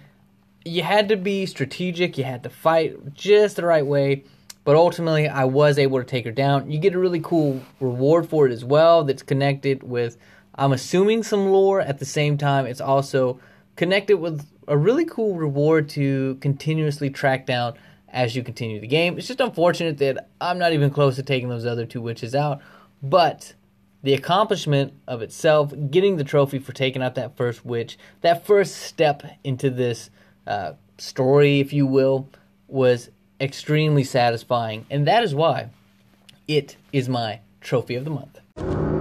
You 0.65 0.83
had 0.83 1.09
to 1.11 1.17
be 1.17 1.47
strategic. 1.47 2.19
You 2.19 2.25
had 2.25 2.43
to 2.43 2.51
fight 2.51 3.15
just 3.15 3.55
the 3.55 3.67
right 3.67 3.87
way. 3.87 4.25
But 4.65 4.75
ultimately, 4.75 5.29
I 5.29 5.45
was 5.45 5.79
able 5.79 5.99
to 5.99 6.05
take 6.05 6.25
her 6.25 6.33
down. 6.33 6.73
You 6.73 6.81
get 6.81 6.95
a 6.95 6.99
really 6.99 7.21
cool 7.21 7.61
reward 7.79 8.29
for 8.29 8.49
it 8.49 8.53
as 8.53 8.65
well 8.65 9.05
that's 9.05 9.23
connected 9.23 9.85
with, 9.85 10.17
I'm 10.57 10.73
assuming, 10.73 11.23
some 11.23 11.53
lore. 11.53 11.81
At 11.81 12.01
the 12.01 12.05
same 12.05 12.37
time, 12.37 12.67
it's 12.67 12.81
also 12.81 13.39
connected 13.77 14.17
with 14.17 14.47
a 14.69 14.77
really 14.77 15.05
cool 15.05 15.37
reward 15.37 15.89
to 15.91 16.37
continuously 16.41 17.11
track 17.11 17.47
down 17.47 17.75
as 18.09 18.37
you 18.37 18.43
continue 18.43 18.81
the 18.81 18.87
game. 18.87 19.19
It's 19.19 19.27
just 19.27 19.41
unfortunate 19.41 19.99
that 19.99 20.29
I'm 20.41 20.59
not 20.59 20.73
even 20.73 20.91
close 20.91 21.17
to 21.17 21.23
taking 21.23 21.49
those 21.49 21.67
other 21.67 21.87
two 21.87 22.01
witches 22.01 22.35
out, 22.35 22.61
but 23.03 23.55
the 24.03 24.15
accomplishment 24.15 24.93
of 25.07 25.23
itself, 25.23 25.73
getting 25.91 26.17
the 26.17 26.25
trophy 26.25 26.59
for 26.59 26.73
taking 26.73 27.03
out 27.03 27.15
that 27.15 27.37
first 27.37 27.65
witch, 27.65 27.97
that 28.21 28.45
first 28.45 28.77
step 28.77 29.23
into 29.45 29.71
this 29.71 30.11
uh, 30.47 30.73
story, 30.99 31.61
if 31.61 31.73
you 31.73 31.87
will, 31.87 32.29
was 32.69 33.11
extremely 33.41 34.05
satisfying, 34.05 34.87
and 34.91 35.07
that 35.07 35.23
is 35.25 35.35
why 35.35 35.69
it 36.47 36.77
is 36.93 37.09
my 37.09 37.41
trophy 37.61 37.95
of 37.95 38.05
the 38.05 38.11
month. 38.11 38.92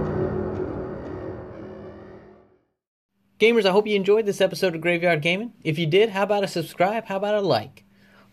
Gamers, 3.42 3.66
I 3.66 3.72
hope 3.72 3.88
you 3.88 3.96
enjoyed 3.96 4.24
this 4.24 4.40
episode 4.40 4.76
of 4.76 4.80
Graveyard 4.80 5.20
Gaming. 5.20 5.52
If 5.64 5.76
you 5.76 5.84
did, 5.84 6.10
how 6.10 6.22
about 6.22 6.44
a 6.44 6.46
subscribe? 6.46 7.06
How 7.06 7.16
about 7.16 7.34
a 7.34 7.40
like? 7.40 7.82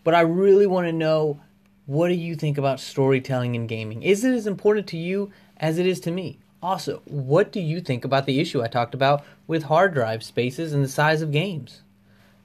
But 0.04 0.14
I 0.14 0.20
really 0.20 0.68
want 0.68 0.86
to 0.86 0.92
know 0.92 1.40
what 1.86 2.06
do 2.06 2.14
you 2.14 2.36
think 2.36 2.56
about 2.56 2.78
storytelling 2.78 3.56
in 3.56 3.66
gaming? 3.66 4.04
Is 4.04 4.22
it 4.22 4.32
as 4.32 4.46
important 4.46 4.86
to 4.86 4.96
you 4.96 5.32
as 5.56 5.78
it 5.78 5.86
is 5.88 5.98
to 6.02 6.12
me? 6.12 6.38
Also, 6.62 7.02
what 7.06 7.50
do 7.50 7.58
you 7.58 7.80
think 7.80 8.04
about 8.04 8.24
the 8.24 8.38
issue 8.38 8.62
I 8.62 8.68
talked 8.68 8.94
about 8.94 9.24
with 9.48 9.64
hard 9.64 9.94
drive 9.94 10.22
spaces 10.22 10.72
and 10.72 10.84
the 10.84 10.88
size 10.88 11.22
of 11.22 11.32
games? 11.32 11.82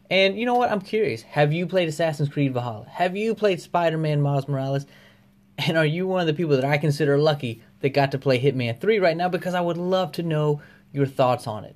And 0.09 0.35
you 0.35 0.47
know 0.47 0.55
what? 0.55 0.71
I'm 0.71 0.81
curious. 0.81 1.21
Have 1.21 1.53
you 1.53 1.67
played 1.67 1.87
Assassin's 1.87 2.29
Creed 2.29 2.51
Valhalla? 2.51 2.87
Have 2.89 3.15
you 3.15 3.35
played 3.35 3.61
Spider 3.61 3.99
Man 3.99 4.23
Miles 4.23 4.47
Morales? 4.47 4.87
And 5.59 5.77
are 5.77 5.85
you 5.85 6.07
one 6.07 6.21
of 6.21 6.25
the 6.25 6.33
people 6.33 6.55
that 6.55 6.65
I 6.65 6.79
consider 6.79 7.15
lucky 7.19 7.61
that 7.81 7.89
got 7.89 8.09
to 8.13 8.17
play 8.17 8.41
Hitman 8.41 8.81
3 8.81 8.97
right 8.97 9.15
now? 9.15 9.29
Because 9.29 9.53
I 9.53 9.61
would 9.61 9.77
love 9.77 10.13
to 10.13 10.23
know 10.23 10.63
your 10.91 11.05
thoughts 11.05 11.45
on 11.45 11.63
it 11.63 11.75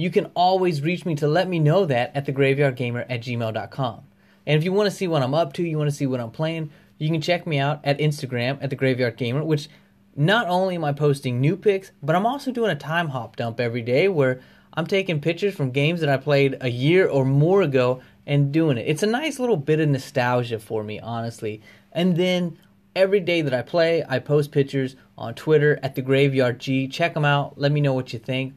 you 0.00 0.10
can 0.10 0.24
always 0.34 0.80
reach 0.80 1.04
me 1.04 1.14
to 1.14 1.28
let 1.28 1.46
me 1.46 1.58
know 1.58 1.84
that 1.84 2.10
at 2.16 2.24
thegraveyardgamer 2.24 3.04
at 3.10 3.20
gmail.com. 3.20 4.00
And 4.46 4.58
if 4.58 4.64
you 4.64 4.72
want 4.72 4.88
to 4.88 4.96
see 4.96 5.06
what 5.06 5.22
I'm 5.22 5.34
up 5.34 5.52
to, 5.54 5.62
you 5.62 5.76
want 5.76 5.90
to 5.90 5.96
see 5.96 6.06
what 6.06 6.20
I'm 6.20 6.30
playing, 6.30 6.70
you 6.96 7.10
can 7.10 7.20
check 7.20 7.46
me 7.46 7.58
out 7.58 7.80
at 7.84 7.98
Instagram 7.98 8.58
at 8.62 8.70
thegraveyardgamer, 8.70 9.44
which 9.44 9.68
not 10.16 10.46
only 10.48 10.74
am 10.74 10.84
I 10.84 10.92
posting 10.92 11.38
new 11.38 11.54
pics, 11.54 11.92
but 12.02 12.16
I'm 12.16 12.24
also 12.24 12.50
doing 12.50 12.70
a 12.70 12.76
time 12.76 13.08
hop 13.08 13.36
dump 13.36 13.60
every 13.60 13.82
day 13.82 14.08
where 14.08 14.40
I'm 14.72 14.86
taking 14.86 15.20
pictures 15.20 15.54
from 15.54 15.70
games 15.70 16.00
that 16.00 16.08
I 16.08 16.16
played 16.16 16.56
a 16.62 16.70
year 16.70 17.06
or 17.06 17.26
more 17.26 17.60
ago 17.60 18.00
and 18.26 18.52
doing 18.52 18.78
it. 18.78 18.86
It's 18.88 19.02
a 19.02 19.06
nice 19.06 19.38
little 19.38 19.58
bit 19.58 19.80
of 19.80 19.88
nostalgia 19.90 20.60
for 20.60 20.82
me, 20.82 20.98
honestly. 20.98 21.60
And 21.92 22.16
then 22.16 22.56
every 22.96 23.20
day 23.20 23.42
that 23.42 23.52
I 23.52 23.60
play, 23.60 24.02
I 24.08 24.18
post 24.18 24.50
pictures 24.50 24.96
on 25.18 25.34
Twitter 25.34 25.78
at 25.82 25.94
the 25.94 26.02
Graveyard 26.02 26.58
G. 26.58 26.88
Check 26.88 27.12
them 27.12 27.26
out. 27.26 27.58
Let 27.58 27.70
me 27.70 27.82
know 27.82 27.92
what 27.92 28.14
you 28.14 28.18
think. 28.18 28.54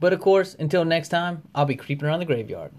But 0.00 0.12
of 0.12 0.20
course, 0.20 0.54
until 0.58 0.84
next 0.84 1.08
time, 1.08 1.42
I'll 1.54 1.64
be 1.64 1.76
creeping 1.76 2.06
around 2.06 2.20
the 2.20 2.26
graveyard. 2.26 2.72